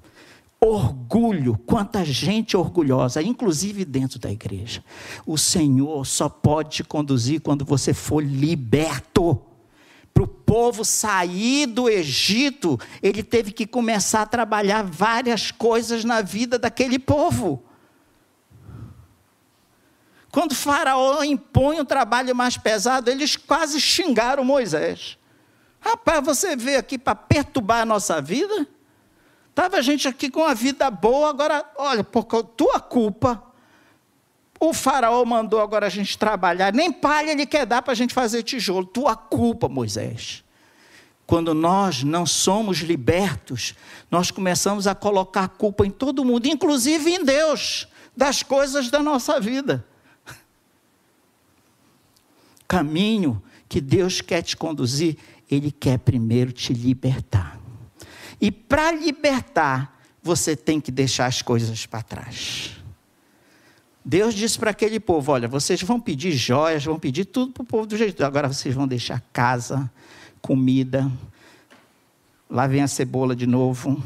orgulho, 0.64 1.58
quanta 1.66 2.06
gente 2.06 2.56
orgulhosa, 2.56 3.22
inclusive 3.22 3.84
dentro 3.84 4.20
da 4.20 4.32
igreja. 4.32 4.84
O 5.26 5.36
Senhor 5.36 6.06
só 6.06 6.30
pode 6.30 6.70
te 6.70 6.84
conduzir 6.84 7.42
quando 7.42 7.66
você 7.66 7.94
for 7.94 8.24
liberto. 8.24 9.42
Para 10.14 10.24
o 10.24 10.28
povo 10.28 10.86
sair 10.86 11.66
do 11.66 11.90
Egito, 11.90 12.80
ele 13.02 13.24
teve 13.24 13.52
que 13.52 13.66
começar 13.66 14.22
a 14.22 14.26
trabalhar 14.28 14.84
várias 14.84 15.50
coisas 15.50 16.06
na 16.06 16.22
vida 16.22 16.60
daquele 16.60 17.00
povo. 17.00 17.64
Quando 20.32 20.54
Faraó 20.54 21.24
impõe 21.24 21.82
um 21.82 21.86
trabalho 21.86 22.36
mais 22.36 22.56
pesado, 22.56 23.10
eles 23.10 23.36
quase 23.36 23.82
xingaram 23.82 24.46
Moisés. 24.46 25.18
Rapaz, 25.80 26.24
você 26.24 26.56
veio 26.56 26.78
aqui 26.78 27.00
para 27.00 27.16
perturbar 27.16 27.82
a 27.82 27.86
nossa 27.86 28.22
vida? 28.22 28.68
Estava 29.52 29.78
a 29.78 29.82
gente 29.82 30.08
aqui 30.08 30.30
com 30.30 30.44
a 30.44 30.54
vida 30.54 30.90
boa, 30.90 31.30
agora, 31.30 31.64
olha, 31.78 32.04
por 32.04 32.24
tua 32.26 32.80
culpa, 32.80 33.44
o 34.60 34.74
faraó 34.74 35.26
mandou 35.26 35.60
agora 35.60 35.88
a 35.88 35.90
gente 35.90 36.18
trabalhar, 36.18 36.74
nem 36.74 36.92
palha 36.92 37.32
ele 37.32 37.46
quer 37.46 37.66
dar 37.66 37.82
para 37.82 37.92
a 37.92 37.96
gente 37.96 38.14
fazer 38.14 38.44
tijolo. 38.44 38.86
Tua 38.86 39.16
culpa, 39.16 39.68
Moisés. 39.68 40.44
Quando 41.28 41.54
nós 41.54 42.04
não 42.04 42.26
somos 42.26 42.78
libertos, 42.80 43.76
nós 44.10 44.32
começamos 44.32 44.88
a 44.88 44.96
colocar 44.96 45.48
culpa 45.50 45.86
em 45.86 45.90
todo 45.90 46.24
mundo, 46.26 46.46
inclusive 46.48 47.10
em 47.10 47.24
Deus, 47.24 47.88
das 48.16 48.44
coisas 48.44 48.90
da 48.90 49.02
nossa 49.02 49.40
vida. 49.40 49.86
Caminho 52.68 53.42
que 53.68 53.82
Deus 53.82 54.22
quer 54.22 54.42
te 54.42 54.56
conduzir, 54.56 55.18
Ele 55.50 55.72
quer 55.72 56.00
primeiro 56.00 56.52
te 56.52 56.74
libertar. 56.74 57.61
E 58.42 58.52
para 58.52 58.92
libertar, 58.92 60.02
você 60.24 60.56
tem 60.56 60.82
que 60.82 60.92
deixar 60.92 61.28
as 61.28 61.44
coisas 61.44 61.86
para 61.86 62.02
trás. 62.02 62.72
Deus 64.04 64.34
disse 64.34 64.58
para 64.58 64.72
aquele 64.72 65.00
povo: 65.00 65.32
Olha, 65.32 65.48
vocês 65.48 65.82
vão 65.84 66.00
pedir 66.00 66.32
joias, 66.32 66.84
vão 66.84 66.98
pedir 66.98 67.26
tudo 67.26 67.52
para 67.52 67.62
o 67.62 67.66
povo 67.66 67.86
do 67.86 67.96
jeito. 67.96 68.26
Agora 68.26 68.48
vocês 68.48 68.74
vão 68.74 68.88
deixar 68.88 69.22
casa, 69.32 69.90
comida. 70.42 71.10
Lá 72.50 72.66
vem 72.66 72.82
a 72.82 72.88
cebola 72.88 73.36
de 73.36 73.46
novo, 73.46 74.04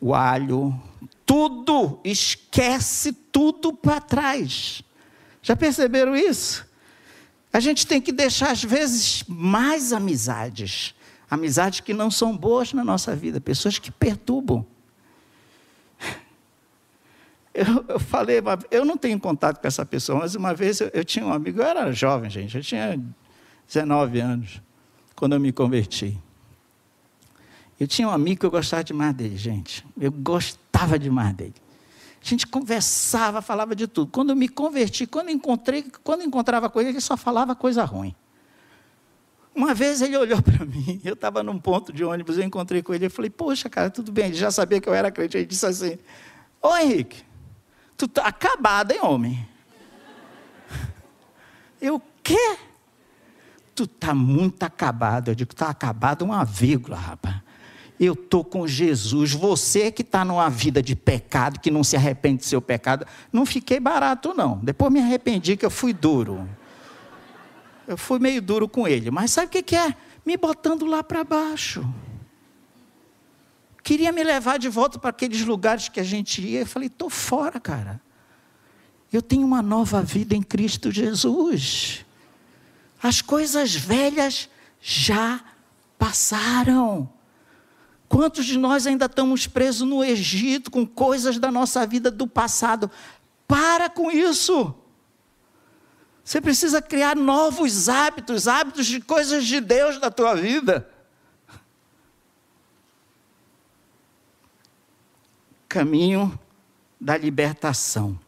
o 0.00 0.12
alho, 0.12 0.78
tudo. 1.24 2.00
Esquece 2.04 3.12
tudo 3.12 3.72
para 3.72 4.00
trás. 4.00 4.82
Já 5.40 5.54
perceberam 5.54 6.16
isso? 6.16 6.66
A 7.52 7.60
gente 7.60 7.86
tem 7.86 8.00
que 8.00 8.12
deixar, 8.12 8.50
às 8.50 8.64
vezes, 8.64 9.24
mais 9.28 9.92
amizades 9.92 10.94
amizades 11.30 11.80
que 11.80 11.92
não 11.92 12.10
são 12.10 12.36
boas 12.36 12.72
na 12.72 12.84
nossa 12.84 13.14
vida, 13.14 13.40
pessoas 13.40 13.78
que 13.78 13.90
perturbam. 13.90 14.66
Eu, 17.52 17.84
eu 17.88 17.98
falei, 17.98 18.36
eu 18.70 18.84
não 18.84 18.98
tenho 18.98 19.18
contato 19.18 19.60
com 19.60 19.66
essa 19.66 19.86
pessoa, 19.86 20.18
mas 20.18 20.34
uma 20.34 20.52
vez 20.52 20.78
eu, 20.78 20.90
eu 20.92 21.02
tinha 21.02 21.24
um 21.24 21.32
amigo, 21.32 21.60
eu 21.60 21.64
era 21.64 21.90
jovem, 21.90 22.28
gente, 22.28 22.54
eu 22.54 22.62
tinha 22.62 23.02
19 23.66 24.20
anos, 24.20 24.60
quando 25.14 25.32
eu 25.32 25.40
me 25.40 25.50
converti. 25.50 26.20
Eu 27.80 27.86
tinha 27.86 28.08
um 28.08 28.10
amigo 28.10 28.40
que 28.40 28.46
eu 28.46 28.50
gostava 28.50 28.84
demais 28.84 29.14
dele, 29.14 29.36
gente. 29.36 29.84
Eu 29.98 30.10
gostava 30.10 30.98
demais 30.98 31.34
dele. 31.34 31.54
A 32.22 32.28
gente 32.28 32.46
conversava, 32.46 33.40
falava 33.40 33.76
de 33.76 33.86
tudo. 33.86 34.10
Quando 34.10 34.30
eu 34.30 34.36
me 34.36 34.48
converti, 34.48 35.06
quando 35.06 35.30
encontrei, 35.30 35.84
quando 36.02 36.22
encontrava 36.24 36.68
com 36.68 36.80
ele, 36.80 36.90
ele 36.90 37.00
só 37.00 37.16
falava 37.16 37.54
coisa 37.54 37.84
ruim. 37.84 38.14
Uma 39.56 39.72
vez 39.72 40.02
ele 40.02 40.14
olhou 40.18 40.42
para 40.42 40.66
mim, 40.66 41.00
eu 41.02 41.14
estava 41.14 41.42
num 41.42 41.58
ponto 41.58 41.90
de 41.90 42.04
ônibus, 42.04 42.36
eu 42.36 42.44
encontrei 42.44 42.82
com 42.82 42.92
ele, 42.92 43.06
eu 43.06 43.10
falei, 43.10 43.30
poxa, 43.30 43.70
cara, 43.70 43.88
tudo 43.88 44.12
bem, 44.12 44.26
ele 44.26 44.34
já 44.34 44.50
sabia 44.50 44.78
que 44.82 44.86
eu 44.86 44.92
era 44.92 45.10
crente, 45.10 45.38
ele 45.38 45.46
disse 45.46 45.64
assim, 45.64 45.98
ô 46.60 46.76
Henrique, 46.76 47.22
tu 47.96 48.06
tá 48.06 48.26
acabado, 48.26 48.92
hein, 48.92 49.00
homem? 49.00 49.48
Eu, 51.80 52.02
quê? 52.22 52.58
Tu 53.74 53.86
tá 53.86 54.14
muito 54.14 54.62
acabado. 54.62 55.28
Eu 55.28 55.34
digo, 55.34 55.54
tá 55.54 55.68
acabado 55.68 56.22
uma 56.22 56.44
vírgula, 56.44 56.96
rapaz. 56.96 57.36
Eu 57.98 58.14
tô 58.14 58.44
com 58.44 58.66
Jesus. 58.66 59.32
Você 59.32 59.90
que 59.90 60.02
está 60.02 60.24
numa 60.24 60.50
vida 60.50 60.82
de 60.82 60.94
pecado, 60.94 61.60
que 61.60 61.70
não 61.70 61.84
se 61.84 61.96
arrepende 61.96 62.38
do 62.38 62.44
seu 62.44 62.60
pecado, 62.60 63.06
não 63.32 63.46
fiquei 63.46 63.80
barato, 63.80 64.34
não. 64.34 64.58
Depois 64.58 64.92
me 64.92 65.00
arrependi 65.00 65.56
que 65.56 65.64
eu 65.64 65.70
fui 65.70 65.92
duro 65.92 66.46
eu 67.86 67.96
fui 67.96 68.18
meio 68.18 68.42
duro 68.42 68.68
com 68.68 68.86
ele, 68.86 69.10
mas 69.10 69.30
sabe 69.30 69.46
o 69.46 69.62
que, 69.62 69.76
é? 69.76 69.94
Me 70.24 70.36
botando 70.36 70.84
lá 70.84 71.02
para 71.02 71.22
baixo. 71.22 71.86
Queria 73.82 74.10
me 74.10 74.24
levar 74.24 74.58
de 74.58 74.68
volta 74.68 74.98
para 74.98 75.10
aqueles 75.10 75.44
lugares 75.44 75.88
que 75.88 76.00
a 76.00 76.04
gente 76.04 76.42
ia. 76.42 76.60
Eu 76.60 76.66
falei, 76.66 76.88
estou 76.88 77.08
fora, 77.08 77.60
cara. 77.60 78.00
Eu 79.12 79.22
tenho 79.22 79.46
uma 79.46 79.62
nova 79.62 80.02
vida 80.02 80.34
em 80.34 80.42
Cristo 80.42 80.90
Jesus. 80.90 82.04
As 83.00 83.22
coisas 83.22 83.74
velhas 83.74 84.48
já 84.80 85.40
passaram. 85.96 87.08
Quantos 88.08 88.44
de 88.44 88.58
nós 88.58 88.86
ainda 88.86 89.06
estamos 89.06 89.46
presos 89.46 89.88
no 89.88 90.02
Egito 90.02 90.70
com 90.70 90.84
coisas 90.84 91.38
da 91.38 91.52
nossa 91.52 91.86
vida 91.86 92.10
do 92.10 92.26
passado? 92.26 92.90
Para 93.46 93.88
com 93.88 94.10
isso. 94.10 94.74
Você 96.26 96.40
precisa 96.40 96.82
criar 96.82 97.14
novos 97.14 97.88
hábitos, 97.88 98.48
hábitos 98.48 98.84
de 98.86 99.00
coisas 99.00 99.46
de 99.46 99.60
Deus 99.60 100.00
na 100.00 100.10
tua 100.10 100.34
vida. 100.34 100.90
Caminho 105.68 106.36
da 107.00 107.16
libertação. 107.16 108.18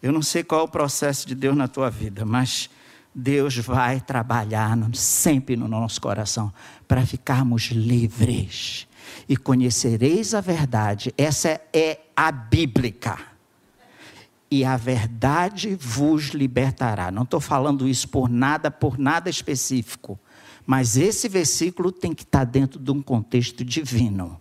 Eu 0.00 0.12
não 0.12 0.22
sei 0.22 0.44
qual 0.44 0.60
é 0.60 0.64
o 0.64 0.68
processo 0.68 1.26
de 1.26 1.34
Deus 1.34 1.56
na 1.56 1.66
tua 1.66 1.90
vida, 1.90 2.24
mas 2.24 2.70
Deus 3.12 3.56
vai 3.56 4.00
trabalhar 4.00 4.78
sempre 4.94 5.56
no 5.56 5.66
nosso 5.66 6.00
coração 6.00 6.54
para 6.86 7.04
ficarmos 7.04 7.64
livres 7.72 8.86
e 9.28 9.36
conhecereis 9.36 10.34
a 10.34 10.40
verdade. 10.40 11.12
Essa 11.18 11.60
é 11.72 11.98
a 12.14 12.30
bíblica. 12.30 13.18
E 14.50 14.64
a 14.64 14.76
verdade 14.76 15.76
vos 15.78 16.28
libertará. 16.28 17.10
Não 17.10 17.22
estou 17.22 17.40
falando 17.40 17.86
isso 17.86 18.08
por 18.08 18.28
nada, 18.28 18.70
por 18.70 18.98
nada 18.98 19.28
específico. 19.28 20.18
Mas 20.66 20.96
esse 20.96 21.28
versículo 21.28 21.92
tem 21.92 22.14
que 22.14 22.22
estar 22.22 22.44
dentro 22.44 22.78
de 22.78 22.90
um 22.90 23.02
contexto 23.02 23.64
divino. 23.64 24.40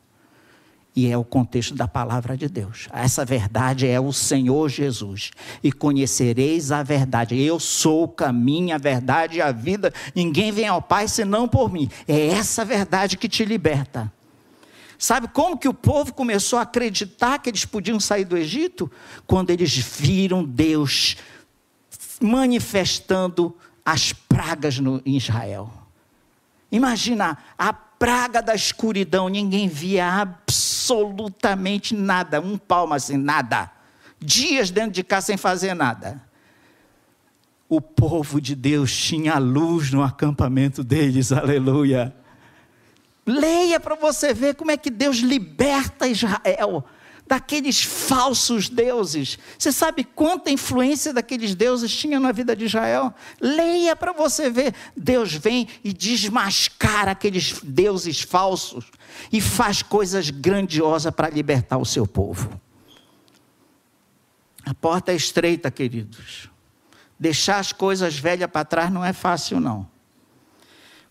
E 0.96 1.08
é 1.08 1.18
o 1.18 1.24
contexto 1.24 1.76
da 1.76 1.88
palavra 1.88 2.36
de 2.36 2.50
Deus. 2.50 2.90
Essa 2.92 3.24
verdade 3.24 3.86
é 3.86 4.00
o 4.00 4.12
Senhor 4.12 4.68
Jesus. 4.68 5.30
E 5.62 5.72
conhecereis 5.72 6.72
a 6.72 6.82
verdade. 6.82 7.40
Eu 7.40 7.60
sou 7.60 8.06
o 8.06 8.08
caminho, 8.08 8.74
a 8.74 8.80
verdade 8.80 9.38
e 9.38 9.42
a 9.42 9.52
vida. 9.52 9.94
Ninguém 10.16 10.52
vem 10.52 10.68
ao 10.68 10.82
Pai 10.82 11.08
senão 11.08 11.48
por 11.48 11.72
mim. 11.72 11.88
É 12.08 12.28
essa 12.30 12.66
verdade 12.66 13.16
que 13.16 13.30
te 13.30 13.46
liberta. 13.46 14.12
Sabe 14.98 15.28
como 15.28 15.58
que 15.58 15.68
o 15.68 15.74
povo 15.74 16.14
começou 16.14 16.58
a 16.58 16.64
acreditar 16.64 17.40
que 17.40 17.50
eles 17.50 17.66
podiam 17.66 18.00
sair 18.00 18.26
do 18.26 18.38
Egito? 18.38 18.92
Quando 19.28 19.52
eles 19.52 19.76
viram 19.78 20.44
Deus 20.44 21.18
manifestando 22.20 23.56
as 23.86 24.12
pragas 24.12 24.80
no, 24.80 25.02
em 25.06 25.16
Israel. 25.16 25.72
Imagina 26.72 27.38
a 27.58 27.72
praga 27.72 28.42
da 28.42 28.54
escuridão, 28.54 29.30
ninguém 29.30 29.68
via 29.68 30.22
absolutamente 30.22 31.96
nada, 31.96 32.42
um 32.42 32.58
palmo 32.58 32.94
assim, 32.94 33.18
nada. 33.18 33.72
Dias 34.20 34.72
dentro 34.72 34.92
de 34.92 35.04
casa 35.04 35.28
sem 35.28 35.38
fazer 35.38 35.74
nada. 35.74 36.22
O 37.70 37.80
povo 37.80 38.42
de 38.42 38.56
Deus 38.56 38.96
tinha 38.96 39.38
luz 39.38 39.92
no 39.92 40.02
acampamento 40.02 40.84
deles, 40.84 41.32
aleluia. 41.32 42.16
Leia 43.28 43.78
para 43.78 43.96
você 43.96 44.34
ver 44.34 44.56
como 44.56 44.72
é 44.72 44.78
que 44.78 44.90
Deus 44.90 45.18
liberta 45.18 46.08
Israel 46.08 46.86
daqueles 47.28 47.84
falsos 47.84 48.70
deuses. 48.70 49.38
Você 49.60 49.72
sabe 49.72 50.06
quanta 50.06 50.50
influência 50.50 51.14
daqueles 51.14 51.54
deuses 51.54 51.94
tinha 51.94 52.22
na 52.22 52.32
vida 52.32 52.56
de 52.56 52.66
Israel? 52.66 53.14
Leia 53.42 53.98
para 53.98 54.14
você 54.14 54.50
ver. 54.50 54.74
Deus 54.96 55.34
vem 55.34 55.68
e 55.84 55.92
desmascara 55.92 57.12
aqueles 57.12 57.60
deuses 57.62 58.22
falsos 58.22 58.86
e 59.32 59.42
faz 59.42 59.84
coisas 59.84 60.30
grandiosas 60.30 61.14
para 61.14 61.30
libertar 61.30 61.78
o 61.78 61.86
seu 61.86 62.08
povo. 62.08 62.60
A 64.66 64.74
porta 64.74 65.12
é 65.12 65.16
estreita, 65.16 65.70
queridos. 65.70 66.50
Deixar 67.20 67.60
as 67.60 67.74
coisas 67.74 68.18
velhas 68.18 68.50
para 68.50 68.64
trás 68.64 68.92
não 68.92 69.04
é 69.04 69.12
fácil, 69.12 69.60
não. 69.60 69.86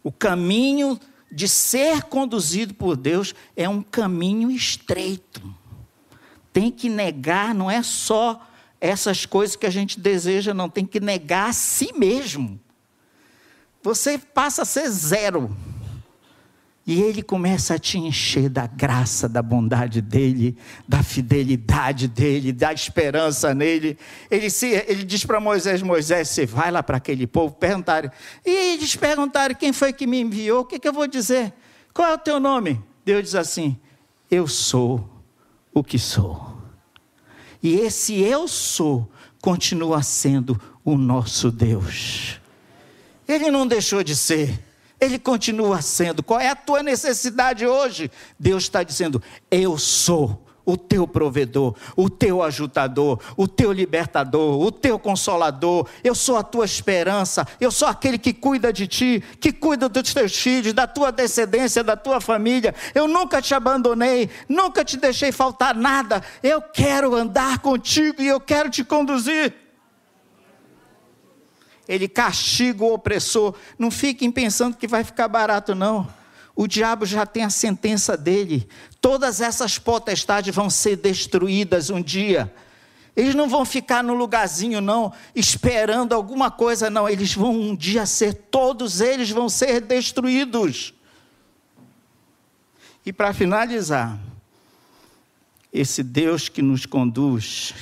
O 0.02 0.12
caminho 0.12 0.98
de 1.30 1.48
ser 1.48 2.04
conduzido 2.04 2.74
por 2.74 2.96
Deus 2.96 3.34
é 3.56 3.68
um 3.68 3.82
caminho 3.82 4.50
estreito. 4.50 5.54
Tem 6.52 6.70
que 6.70 6.88
negar, 6.88 7.54
não 7.54 7.70
é 7.70 7.82
só 7.82 8.46
essas 8.80 9.26
coisas 9.26 9.56
que 9.56 9.66
a 9.66 9.70
gente 9.70 9.98
deseja, 9.98 10.54
não, 10.54 10.68
tem 10.68 10.86
que 10.86 11.00
negar 11.00 11.50
a 11.50 11.52
si 11.52 11.92
mesmo. 11.92 12.60
Você 13.82 14.18
passa 14.18 14.62
a 14.62 14.64
ser 14.64 14.88
zero. 14.90 15.56
E 16.86 17.02
ele 17.02 17.20
começa 17.20 17.74
a 17.74 17.78
te 17.80 17.98
encher 17.98 18.48
da 18.48 18.68
graça, 18.68 19.28
da 19.28 19.42
bondade 19.42 20.00
dele, 20.00 20.56
da 20.86 21.02
fidelidade 21.02 22.06
dele, 22.06 22.52
da 22.52 22.72
esperança 22.72 23.52
nele. 23.52 23.98
Ele, 24.30 24.48
se, 24.48 24.68
ele 24.86 25.02
diz 25.02 25.24
para 25.24 25.40
Moisés: 25.40 25.82
Moisés, 25.82 26.28
você 26.28 26.46
vai 26.46 26.70
lá 26.70 26.84
para 26.84 26.98
aquele 26.98 27.26
povo, 27.26 27.54
perguntarem. 27.56 28.08
E 28.44 28.74
eles 28.74 28.94
perguntaram 28.94 29.52
quem 29.56 29.72
foi 29.72 29.92
que 29.92 30.06
me 30.06 30.20
enviou, 30.20 30.60
o 30.60 30.64
que, 30.64 30.78
que 30.78 30.86
eu 30.86 30.92
vou 30.92 31.08
dizer? 31.08 31.52
Qual 31.92 32.08
é 32.08 32.14
o 32.14 32.18
teu 32.18 32.38
nome? 32.38 32.80
Deus 33.04 33.22
diz 33.24 33.34
assim: 33.34 33.76
Eu 34.30 34.46
sou 34.46 35.10
o 35.74 35.82
que 35.82 35.98
sou. 35.98 36.56
E 37.60 37.74
esse 37.80 38.14
eu 38.14 38.46
sou 38.46 39.10
continua 39.40 40.04
sendo 40.04 40.60
o 40.84 40.96
nosso 40.96 41.50
Deus. 41.50 42.40
Ele 43.26 43.50
não 43.50 43.66
deixou 43.66 44.04
de 44.04 44.14
ser. 44.14 44.65
Ele 45.00 45.18
continua 45.18 45.82
sendo. 45.82 46.22
Qual 46.22 46.40
é 46.40 46.48
a 46.48 46.56
tua 46.56 46.82
necessidade 46.82 47.66
hoje? 47.66 48.10
Deus 48.38 48.64
está 48.64 48.82
dizendo: 48.82 49.22
Eu 49.50 49.76
sou 49.76 50.46
o 50.66 50.76
teu 50.76 51.06
provedor, 51.06 51.76
o 51.94 52.10
teu 52.10 52.42
ajudador, 52.42 53.20
o 53.36 53.46
teu 53.46 53.70
libertador, 53.70 54.60
o 54.60 54.72
teu 54.72 54.98
consolador. 54.98 55.86
Eu 56.02 56.14
sou 56.14 56.36
a 56.36 56.42
tua 56.42 56.64
esperança. 56.64 57.46
Eu 57.60 57.70
sou 57.70 57.86
aquele 57.86 58.18
que 58.18 58.32
cuida 58.32 58.72
de 58.72 58.88
ti, 58.88 59.22
que 59.40 59.52
cuida 59.52 59.88
dos 59.88 60.12
teus 60.12 60.36
filhos, 60.36 60.72
da 60.72 60.86
tua 60.86 61.12
descendência, 61.12 61.84
da 61.84 61.96
tua 61.96 62.20
família. 62.20 62.74
Eu 62.94 63.06
nunca 63.06 63.40
te 63.40 63.54
abandonei, 63.54 64.28
nunca 64.48 64.84
te 64.84 64.96
deixei 64.96 65.30
faltar 65.30 65.74
nada. 65.74 66.20
Eu 66.42 66.60
quero 66.60 67.14
andar 67.14 67.60
contigo 67.60 68.20
e 68.20 68.26
eu 68.26 68.40
quero 68.40 68.68
te 68.68 68.82
conduzir 68.82 69.65
ele 71.88 72.08
castiga 72.08 72.84
o 72.84 72.94
opressor. 72.94 73.54
Não 73.78 73.90
fiquem 73.90 74.30
pensando 74.30 74.76
que 74.76 74.88
vai 74.88 75.04
ficar 75.04 75.28
barato, 75.28 75.74
não. 75.74 76.08
O 76.54 76.66
diabo 76.66 77.04
já 77.04 77.26
tem 77.26 77.44
a 77.44 77.50
sentença 77.50 78.16
dele. 78.16 78.68
Todas 79.00 79.40
essas 79.40 79.78
potestades 79.78 80.54
vão 80.54 80.70
ser 80.70 80.96
destruídas 80.96 81.90
um 81.90 82.00
dia. 82.02 82.52
Eles 83.14 83.34
não 83.34 83.48
vão 83.48 83.64
ficar 83.64 84.02
no 84.02 84.14
lugarzinho, 84.14 84.80
não, 84.80 85.12
esperando 85.34 86.14
alguma 86.14 86.50
coisa, 86.50 86.90
não. 86.90 87.08
Eles 87.08 87.32
vão 87.34 87.52
um 87.52 87.74
dia 87.74 88.04
ser, 88.04 88.34
todos 88.34 89.00
eles 89.00 89.30
vão 89.30 89.48
ser 89.48 89.80
destruídos. 89.80 90.92
E 93.04 93.12
para 93.12 93.32
finalizar, 93.32 94.18
esse 95.72 96.02
Deus 96.02 96.48
que 96.48 96.60
nos 96.60 96.84
conduz, 96.84 97.74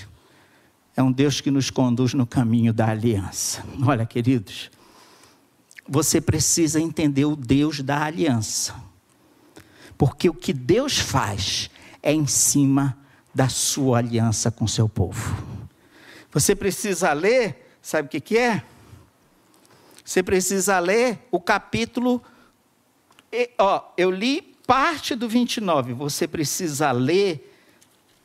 é 0.97 1.03
um 1.03 1.11
Deus 1.11 1.41
que 1.41 1.51
nos 1.51 1.71
conduz 1.71 2.15
no 2.15 2.27
caminho 2.27 2.73
da 2.73 2.89
aliança. 2.89 3.65
Olha, 3.85 4.07
queridos, 4.07 4.71
você 5.89 6.21
precisa 6.21 6.81
entender 6.81 7.25
o 7.25 7.35
Deus 7.37 7.81
da 7.81 8.05
aliança. 8.05 8.75
Porque 9.99 10.29
o 10.29 10.35
que 10.35 10.53
Deus 10.53 10.99
faz 10.99 11.71
é 12.03 12.13
em 12.13 12.27
cima 12.27 12.97
da 13.35 13.49
sua 13.49 13.99
aliança 13.99 14.51
com 14.51 14.67
seu 14.67 14.89
povo. 14.89 15.37
Você 16.33 16.55
precisa 16.55 17.13
ler, 17.13 17.77
sabe 17.83 18.07
o 18.07 18.11
que, 18.11 18.21
que 18.21 18.39
é? 18.39 18.63
Você 20.05 20.23
precisa 20.23 20.79
ler 20.79 21.27
o 21.31 21.41
capítulo. 21.41 22.23
Ó, 23.59 23.83
eu 23.97 24.11
li 24.11 24.43
parte 24.67 25.15
do 25.15 25.29
29, 25.29 25.93
você 25.93 26.27
precisa 26.27 26.91
ler 26.93 27.53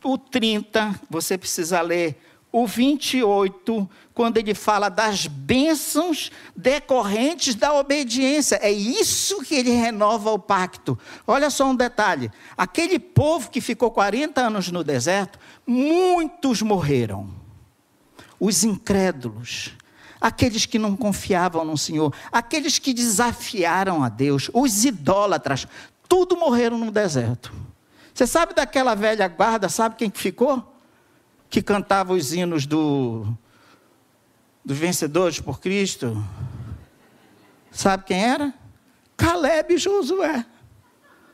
o 0.04 0.18
30, 0.18 1.00
você 1.10 1.38
precisa 1.38 1.82
ler 1.82 2.20
o 2.52 2.66
28, 2.66 3.90
quando 4.14 4.38
ele 4.38 4.54
fala 4.54 4.90
das 4.90 5.28
bênçãos 5.28 6.32
decorrentes 6.56 7.54
da 7.56 7.74
obediência. 7.74 8.60
É 8.62 8.72
isso 8.72 9.44
que 9.44 9.56
ele 9.56 9.72
renova 9.72 10.32
o 10.32 10.40
pacto. 10.40 10.98
Olha 11.28 11.50
só 11.50 11.66
um 11.66 11.76
detalhe: 11.76 12.32
aquele 12.58 12.98
povo 12.98 13.50
que 13.50 13.62
ficou 13.62 13.92
40 13.92 14.42
anos 14.42 14.72
no 14.72 14.84
deserto, 14.84 15.38
muitos 15.66 16.62
morreram. 16.62 17.30
Os 18.40 18.64
incrédulos, 18.64 19.76
aqueles 20.20 20.66
que 20.66 20.80
não 20.80 20.96
confiavam 20.96 21.64
no 21.64 21.78
Senhor, 21.78 22.14
aqueles 22.32 22.80
que 22.80 22.94
desafiaram 22.94 24.04
a 24.04 24.10
Deus, 24.10 24.50
os 24.54 24.86
idólatras, 24.86 25.68
tudo 26.08 26.36
morreram 26.36 26.78
no 26.78 26.90
deserto. 26.90 27.54
Você 28.14 28.26
sabe 28.26 28.54
daquela 28.54 28.96
velha 28.96 29.28
guarda, 29.28 29.70
sabe 29.70 29.96
quem 29.96 30.10
ficou? 30.10 30.79
Que 31.50 31.62
cantava 31.62 32.14
os 32.14 32.32
hinos 32.32 32.66
do, 32.66 33.26
dos 34.64 34.78
vencedores 34.78 35.40
por 35.40 35.60
Cristo. 35.60 36.24
Sabe 37.72 38.04
quem 38.06 38.24
era? 38.24 38.54
Caleb 39.18 39.74
e 39.74 39.78
Josué. 39.78 40.46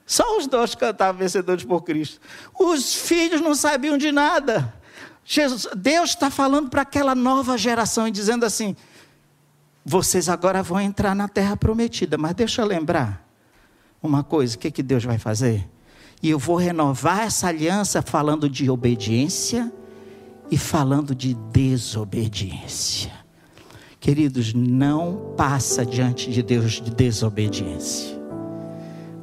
Só 0.06 0.38
os 0.38 0.48
dois 0.48 0.76
cantavam 0.76 1.20
vencedores 1.20 1.64
por 1.64 1.82
Cristo. 1.84 2.22
Os 2.58 2.94
filhos 2.94 3.42
não 3.42 3.56
sabiam 3.56 3.98
de 3.98 4.12
nada. 4.12 4.74
Jesus, 5.24 5.68
Deus 5.76 6.12
está 6.12 6.30
falando 6.30 6.70
para 6.70 6.84
aquela 6.84 7.16
nova 7.16 7.58
geração 7.58 8.08
e 8.08 8.12
dizendo 8.12 8.46
assim: 8.46 8.76
vocês 9.84 10.30
agora 10.30 10.62
vão 10.62 10.80
entrar 10.80 11.16
na 11.16 11.28
terra 11.28 11.58
prometida, 11.58 12.18
mas 12.18 12.36
deixa 12.36 12.62
eu 12.62 12.66
lembrar 12.68 13.28
uma 14.02 14.24
coisa: 14.24 14.56
o 14.56 14.60
que, 14.60 14.70
que 14.70 14.84
Deus 14.84 15.04
vai 15.04 15.18
fazer? 15.18 15.68
E 16.22 16.30
eu 16.30 16.38
vou 16.38 16.56
renovar 16.56 17.22
essa 17.22 17.48
aliança 17.48 18.02
falando 18.02 18.48
de 18.48 18.70
obediência 18.70 19.72
e 20.52 20.58
falando 20.58 21.16
de 21.16 21.34
desobediência. 21.52 23.12
Queridos, 24.00 24.54
não 24.54 25.34
passa 25.36 25.86
diante 25.86 26.30
de 26.30 26.44
Deus 26.44 26.74
de 26.74 26.92
desobediência. 26.92 28.16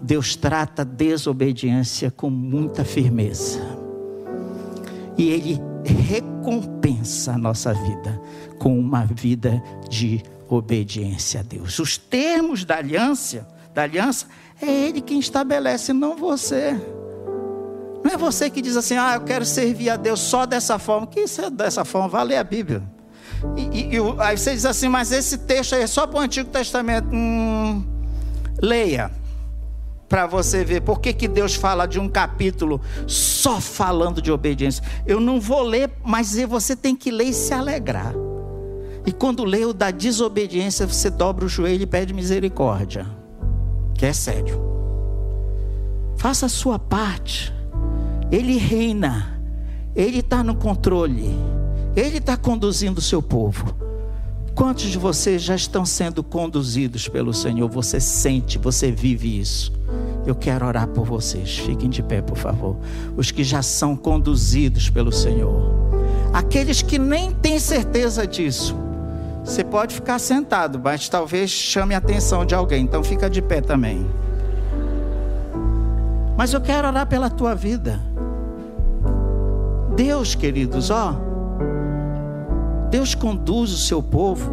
Deus 0.03 0.35
trata 0.35 0.85
desobediência 0.85 2.11
com 2.11 2.29
muita 2.29 2.85
firmeza. 2.85 3.61
E 5.16 5.29
Ele 5.31 5.61
recompensa 5.85 7.35
a 7.35 7.39
nossa 7.39 7.73
vida 7.73 8.20
com 8.59 8.77
uma 8.79 9.05
vida 9.05 9.62
de 9.89 10.20
obediência 10.49 11.41
a 11.41 11.43
Deus. 11.43 11.79
Os 11.79 11.97
termos 11.97 12.64
da 12.64 12.79
aliança, 12.79 13.47
da 13.73 13.83
aliança, 13.83 14.27
é 14.61 14.66
Ele 14.68 15.01
quem 15.01 15.20
estabelece, 15.20 15.93
não 15.93 16.16
você. 16.16 16.77
Não 18.05 18.12
é 18.12 18.16
você 18.16 18.50
que 18.50 18.61
diz 18.61 18.76
assim, 18.76 18.96
ah, 18.96 19.14
eu 19.14 19.20
quero 19.22 19.44
servir 19.44 19.90
a 19.90 19.96
Deus 19.96 20.20
só 20.20 20.44
dessa 20.44 20.78
forma. 20.78 21.07
Que 21.07 21.20
isso 21.20 21.40
é 21.40 21.50
dessa 21.50 21.84
forma? 21.84 22.09
Vai 22.09 22.24
ler 22.24 22.36
a 22.36 22.44
Bíblia. 22.44 22.82
E, 23.57 23.62
e, 23.62 23.96
e, 23.96 23.98
aí 24.18 24.36
você 24.36 24.53
diz 24.53 24.64
assim, 24.64 24.88
mas 24.88 25.12
esse 25.12 25.38
texto 25.38 25.74
aí 25.74 25.82
é 25.82 25.86
só 25.86 26.07
para 26.07 26.18
o 26.18 26.20
Antigo 26.20 26.50
Testamento. 26.50 27.09
Hum, 27.12 27.84
leia 28.61 29.11
para 30.09 30.26
você 30.26 30.62
ver 30.62 30.82
por 30.82 31.00
que, 31.00 31.12
que 31.14 31.26
Deus 31.26 31.55
fala 31.55 31.86
de 31.86 31.98
um 31.98 32.07
capítulo 32.07 32.82
só 33.07 33.61
falando 33.61 34.20
de 34.20 34.30
obediência. 34.30 34.84
Eu 35.07 35.18
não 35.18 35.40
vou 35.40 35.62
ler, 35.62 35.90
mas 36.05 36.34
você 36.34 36.76
tem 36.76 36.94
que 36.94 37.11
ler 37.11 37.28
e 37.28 37.32
se 37.32 37.55
alegrar. 37.55 38.12
E 39.07 39.11
quando 39.11 39.42
lê 39.42 39.64
o 39.64 39.72
da 39.72 39.90
desobediência, 39.90 40.86
você 40.86 41.09
dobra 41.09 41.46
o 41.46 41.48
joelho 41.48 41.82
e 41.82 41.86
pede 41.86 42.12
misericórdia. 42.12 43.07
Que 43.94 44.07
é 44.07 44.12
sério. 44.12 44.61
Faça 46.16 46.46
a 46.46 46.48
sua 46.48 46.78
parte. 46.78 47.53
Ele 48.33 48.57
reina. 48.57 49.39
Ele 49.95 50.20
está 50.20 50.43
no 50.43 50.55
controle. 50.55 51.30
Ele 51.95 52.16
está 52.16 52.35
conduzindo 52.35 52.97
o 52.97 53.03
seu 53.03 53.20
povo. 53.20 53.76
Quantos 54.55 54.85
de 54.85 54.97
vocês 54.97 55.43
já 55.43 55.55
estão 55.55 55.85
sendo 55.85 56.24
conduzidos 56.24 57.07
pelo 57.09 57.35
Senhor? 57.35 57.68
Você 57.68 58.01
sente, 58.01 58.57
você 58.57 58.91
vive 58.91 59.39
isso. 59.39 59.70
Eu 60.26 60.35
quero 60.35 60.66
orar 60.66 60.89
por 60.89 61.05
vocês. 61.05 61.59
Fiquem 61.59 61.91
de 61.91 62.03
pé, 62.03 62.22
por 62.22 62.39
favor. 62.39 62.78
Os 63.18 63.30
que 63.30 63.45
já 63.45 63.61
são 63.61 63.95
conduzidos 63.95 64.89
pelo 64.89 65.12
Senhor. 65.12 65.70
Aqueles 66.33 66.80
que 66.80 66.99
nem 66.99 67.33
têm 67.33 67.59
certeza 67.59 68.26
disso. 68.26 68.74
Você 69.45 69.62
pode 69.62 69.95
ficar 69.95 70.18
sentado, 70.18 70.80
mas 70.83 71.07
talvez 71.07 71.51
chame 71.51 71.95
a 71.95 71.99
atenção 71.99 72.47
de 72.47 72.55
alguém. 72.55 72.85
Então 72.85 73.05
fica 73.05 73.28
de 73.28 73.43
pé 73.43 73.61
também. 73.61 74.07
Mas 76.35 76.55
eu 76.55 76.62
quero 76.62 76.89
orar 76.89 77.07
pela 77.07 77.28
tua 77.28 77.55
vida. 77.55 78.12
Deus, 79.97 80.34
queridos, 80.34 80.90
ó. 80.90 81.16
Deus 82.90 83.14
conduz 83.14 83.72
o 83.72 83.78
seu 83.78 84.03
povo. 84.03 84.53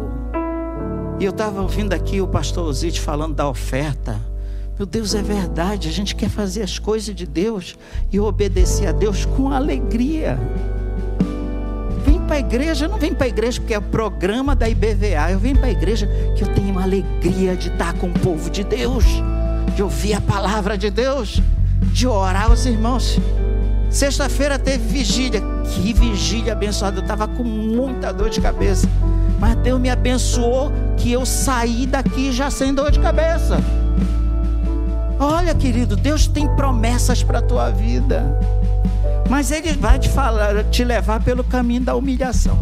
E 1.18 1.24
eu 1.24 1.30
estava 1.30 1.60
ouvindo 1.60 1.92
aqui 1.92 2.20
o 2.20 2.26
pastor 2.26 2.66
Osite 2.66 3.00
falando 3.00 3.34
da 3.34 3.48
oferta. 3.48 4.18
Meu 4.78 4.86
Deus, 4.86 5.14
é 5.14 5.20
verdade. 5.20 5.88
A 5.88 5.92
gente 5.92 6.14
quer 6.14 6.30
fazer 6.30 6.62
as 6.62 6.78
coisas 6.78 7.14
de 7.14 7.26
Deus 7.26 7.76
e 8.10 8.18
obedecer 8.18 8.88
a 8.88 8.92
Deus 8.92 9.26
com 9.26 9.50
alegria. 9.50 10.38
Vem 12.04 12.18
para 12.20 12.36
a 12.36 12.38
igreja, 12.38 12.88
não 12.88 12.96
vem 12.96 13.12
para 13.12 13.26
a 13.26 13.28
igreja 13.28 13.60
porque 13.60 13.74
é 13.74 13.78
o 13.78 13.82
programa 13.82 14.56
da 14.56 14.68
IBVA. 14.68 15.32
Eu 15.32 15.38
venho 15.38 15.58
para 15.58 15.66
a 15.66 15.72
igreja 15.72 16.08
que 16.34 16.42
eu 16.42 16.48
tenho 16.54 16.70
uma 16.70 16.82
alegria 16.84 17.54
de 17.54 17.68
estar 17.68 17.92
com 17.94 18.06
o 18.06 18.12
povo 18.20 18.48
de 18.48 18.64
Deus, 18.64 19.04
de 19.76 19.82
ouvir 19.82 20.14
a 20.14 20.20
palavra 20.22 20.78
de 20.78 20.90
Deus, 20.90 21.42
de 21.92 22.06
orar 22.06 22.50
os 22.50 22.64
irmãos. 22.64 23.20
Sexta-feira 23.90 24.56
teve 24.56 24.86
vigília. 24.86 25.42
Que 25.64 25.92
vigília 25.92 26.52
abençoada. 26.52 26.98
Eu 26.98 27.02
estava 27.02 27.26
com 27.26 27.42
muita 27.42 28.12
dor 28.12 28.30
de 28.30 28.40
cabeça. 28.40 28.88
Mas 29.38 29.56
Deus 29.56 29.80
me 29.80 29.90
abençoou 29.90 30.72
que 30.96 31.10
eu 31.10 31.26
saí 31.26 31.86
daqui 31.86 32.30
já 32.30 32.50
sem 32.50 32.72
dor 32.72 32.92
de 32.92 33.00
cabeça. 33.00 33.60
Olha, 35.18 35.54
querido, 35.54 35.96
Deus 35.96 36.28
tem 36.28 36.46
promessas 36.54 37.22
para 37.22 37.40
a 37.40 37.42
tua 37.42 37.70
vida. 37.70 38.38
Mas 39.28 39.50
Ele 39.50 39.72
vai 39.72 39.98
te 39.98 40.08
falar, 40.08 40.64
te 40.64 40.84
levar 40.84 41.22
pelo 41.22 41.42
caminho 41.42 41.80
da 41.80 41.96
humilhação. 41.96 42.58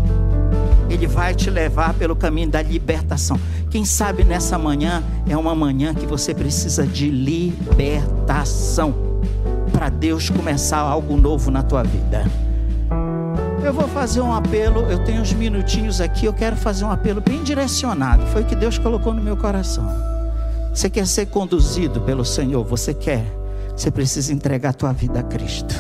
Ele 0.89 1.07
vai 1.07 1.35
te 1.35 1.51
levar 1.51 1.93
pelo 1.95 2.17
caminho 2.17 2.49
da 2.49 2.63
libertação. 2.63 3.39
Quem 3.71 3.85
sabe 3.85 4.25
nessa 4.25 4.57
manhã 4.57 5.03
é 5.29 5.37
uma 5.37 5.55
manhã 5.55 5.93
que 5.93 6.07
você 6.07 6.35
precisa 6.35 6.87
de 6.87 7.11
libertação 7.11 9.09
para 9.79 9.91
Deus 9.91 10.29
começar 10.29 10.79
algo 10.79 11.17
novo 11.17 11.53
na 11.53 11.63
tua 11.63 11.85
vida. 11.85 12.25
Eu 13.65 13.73
vou 13.73 13.87
fazer 13.87 14.21
um 14.21 14.35
apelo, 14.35 14.81
eu 14.91 15.05
tenho 15.05 15.23
uns 15.23 15.33
minutinhos 15.33 16.01
aqui, 16.01 16.27
eu 16.27 16.33
quero 16.33 16.57
fazer 16.57 16.85
um 16.85 16.91
apelo 16.91 17.21
bem 17.21 17.45
direcionado. 17.45 18.27
Foi 18.27 18.43
o 18.43 18.45
que 18.45 18.57
Deus 18.57 18.77
colocou 18.77 19.15
no 19.15 19.23
meu 19.23 19.37
coração. 19.37 19.89
Você 20.75 20.91
quer 20.91 21.07
ser 21.07 21.27
conduzido 21.27 22.01
pelo 22.01 22.25
Senhor? 22.25 22.65
Você 22.65 22.93
quer? 22.93 23.25
Você 23.77 23.89
precisa 23.89 24.33
entregar 24.33 24.71
a 24.71 24.73
tua 24.73 24.93
vida 24.93 25.21
a 25.21 25.23
Cristo. 25.23 25.77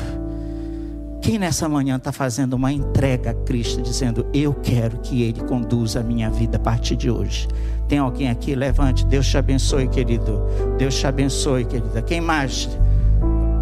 Quem 1.20 1.36
nessa 1.36 1.68
manhã 1.68 1.96
está 1.96 2.12
fazendo 2.12 2.54
uma 2.54 2.72
entrega 2.72 3.32
a 3.32 3.34
Cristo, 3.34 3.82
dizendo: 3.82 4.24
Eu 4.32 4.54
quero 4.54 4.98
que 4.98 5.24
Ele 5.24 5.40
conduza 5.40 5.98
a 5.98 6.02
minha 6.04 6.30
vida 6.30 6.56
a 6.56 6.60
partir 6.60 6.94
de 6.94 7.10
hoje? 7.10 7.48
Tem 7.88 7.98
alguém 7.98 8.30
aqui? 8.30 8.54
Levante. 8.54 9.04
Deus 9.06 9.26
te 9.26 9.36
abençoe, 9.36 9.88
querido. 9.88 10.40
Deus 10.78 10.94
te 10.94 11.04
abençoe, 11.04 11.64
querida. 11.64 12.00
Quem 12.00 12.20
mais? 12.20 12.68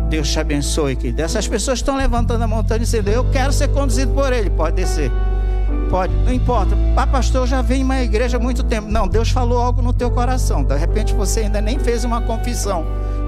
Deus 0.09 0.31
te 0.31 0.39
abençoe, 0.39 0.97
querido. 0.97 1.23
Essas 1.23 1.49
pessoas 1.49 1.79
estão 1.79 1.97
levantando 1.97 2.43
a 2.43 2.47
montanha 2.47 2.79
e 2.79 2.81
dizendo: 2.81 3.09
Eu 3.09 3.25
quero 3.31 3.53
ser 3.53 3.69
conduzido 3.69 4.13
por 4.13 4.33
Ele. 4.33 4.51
Pode 4.51 4.77
descer. 4.77 5.11
Pode, 5.91 6.13
não 6.25 6.33
importa. 6.33 6.77
Ah, 6.97 7.07
pastor, 7.07 7.43
eu 7.43 7.47
já 7.47 7.65
em 7.71 7.83
uma 7.83 8.03
igreja 8.03 8.37
há 8.37 8.41
muito 8.41 8.63
tempo. 8.65 8.89
Não, 8.89 9.07
Deus 9.07 9.31
falou 9.31 9.61
algo 9.61 9.83
no 9.83 9.93
teu 9.93 10.11
coração. 10.11 10.65
De 10.65 10.77
repente 10.77 11.15
você 11.15 11.41
ainda 11.41 11.61
nem 11.61 11.79
fez 11.79 12.05
uma 12.05 12.21
confissão. 12.21 12.85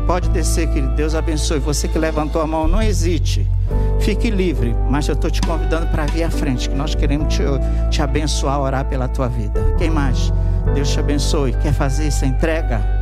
Pode 0.06 0.28
descer, 0.30 0.68
querido. 0.68 0.94
Deus 0.94 1.14
abençoe. 1.14 1.58
Você 1.60 1.86
que 1.86 1.98
levantou 1.98 2.40
a 2.40 2.46
mão, 2.46 2.66
não 2.66 2.82
hesite. 2.82 3.46
Fique 4.00 4.30
livre. 4.30 4.74
Mas 4.88 5.06
eu 5.06 5.14
estou 5.14 5.30
te 5.30 5.40
convidando 5.40 5.86
para 5.88 6.06
vir 6.06 6.22
à 6.22 6.30
frente, 6.30 6.68
que 6.68 6.74
nós 6.74 6.94
queremos 6.94 7.32
te, 7.34 7.42
te 7.90 8.02
abençoar, 8.02 8.60
orar 8.60 8.84
pela 8.86 9.06
tua 9.06 9.28
vida. 9.28 9.74
Quem 9.76 9.90
mais? 9.90 10.32
Deus 10.74 10.88
te 10.90 10.98
abençoe. 10.98 11.52
Quer 11.52 11.72
fazer 11.72 12.06
essa 12.06 12.26
entrega? 12.26 12.97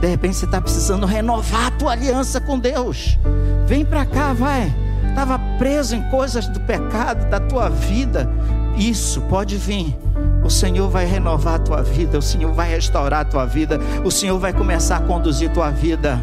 De 0.00 0.06
repente 0.06 0.36
você 0.36 0.46
está 0.46 0.60
precisando 0.60 1.04
renovar 1.06 1.66
a 1.66 1.70
tua 1.72 1.92
aliança 1.92 2.40
com 2.40 2.58
Deus. 2.58 3.18
Vem 3.66 3.84
para 3.84 4.06
cá, 4.06 4.32
vai. 4.32 4.74
Estava 5.08 5.38
preso 5.58 5.94
em 5.94 6.02
coisas 6.10 6.46
do 6.48 6.60
pecado, 6.60 7.28
da 7.28 7.38
tua 7.38 7.68
vida. 7.68 8.30
Isso, 8.76 9.20
pode 9.22 9.56
vir. 9.56 9.96
O 10.42 10.48
Senhor 10.48 10.88
vai 10.88 11.04
renovar 11.04 11.56
a 11.56 11.58
tua 11.58 11.82
vida, 11.82 12.18
o 12.18 12.22
Senhor 12.22 12.52
vai 12.52 12.70
restaurar 12.70 13.20
a 13.20 13.24
tua 13.24 13.44
vida, 13.44 13.78
o 14.04 14.10
Senhor 14.10 14.38
vai 14.38 14.52
começar 14.52 14.96
a 14.96 15.00
conduzir 15.00 15.50
a 15.50 15.52
tua 15.52 15.70
vida. 15.70 16.18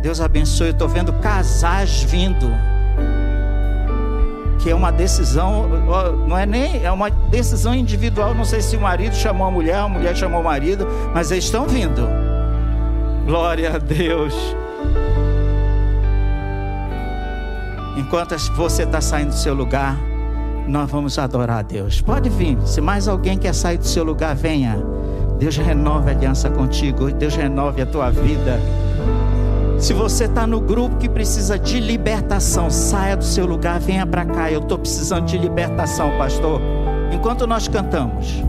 Deus 0.00 0.20
abençoe. 0.20 0.68
Eu 0.68 0.72
estou 0.72 0.88
vendo 0.88 1.12
casais 1.14 2.02
vindo. 2.02 2.50
Que 4.60 4.70
é 4.70 4.74
uma 4.74 4.90
decisão, 4.90 5.68
não 6.26 6.36
é 6.36 6.46
nem, 6.46 6.84
é 6.84 6.90
uma 6.90 7.10
decisão 7.10 7.74
individual. 7.74 8.34
Não 8.34 8.44
sei 8.44 8.60
se 8.60 8.76
o 8.76 8.80
marido 8.80 9.14
chamou 9.14 9.46
a 9.46 9.50
mulher, 9.50 9.76
a 9.76 9.88
mulher 9.88 10.16
chamou 10.16 10.40
o 10.40 10.44
marido, 10.44 10.86
mas 11.14 11.30
eles 11.30 11.44
estão 11.44 11.66
vindo. 11.66 12.29
Glória 13.30 13.76
a 13.76 13.78
Deus. 13.78 14.34
Enquanto 17.96 18.36
você 18.56 18.82
está 18.82 19.00
saindo 19.00 19.28
do 19.28 19.36
seu 19.36 19.54
lugar, 19.54 19.96
nós 20.66 20.90
vamos 20.90 21.16
adorar 21.16 21.58
a 21.60 21.62
Deus. 21.62 22.00
Pode 22.00 22.28
vir. 22.28 22.58
Se 22.64 22.80
mais 22.80 23.06
alguém 23.06 23.38
quer 23.38 23.54
sair 23.54 23.78
do 23.78 23.86
seu 23.86 24.02
lugar, 24.02 24.34
venha. 24.34 24.82
Deus 25.38 25.56
renove 25.56 26.10
a 26.10 26.12
aliança 26.12 26.50
contigo. 26.50 27.08
Deus 27.12 27.36
renove 27.36 27.80
a 27.80 27.86
tua 27.86 28.10
vida. 28.10 28.58
Se 29.78 29.92
você 29.92 30.24
está 30.24 30.44
no 30.44 30.60
grupo 30.60 30.96
que 30.96 31.08
precisa 31.08 31.56
de 31.56 31.78
libertação, 31.78 32.68
saia 32.68 33.16
do 33.16 33.24
seu 33.24 33.46
lugar, 33.46 33.78
venha 33.78 34.04
para 34.04 34.24
cá. 34.24 34.50
Eu 34.50 34.58
estou 34.58 34.76
precisando 34.76 35.26
de 35.26 35.38
libertação, 35.38 36.18
pastor. 36.18 36.60
Enquanto 37.12 37.46
nós 37.46 37.68
cantamos. 37.68 38.42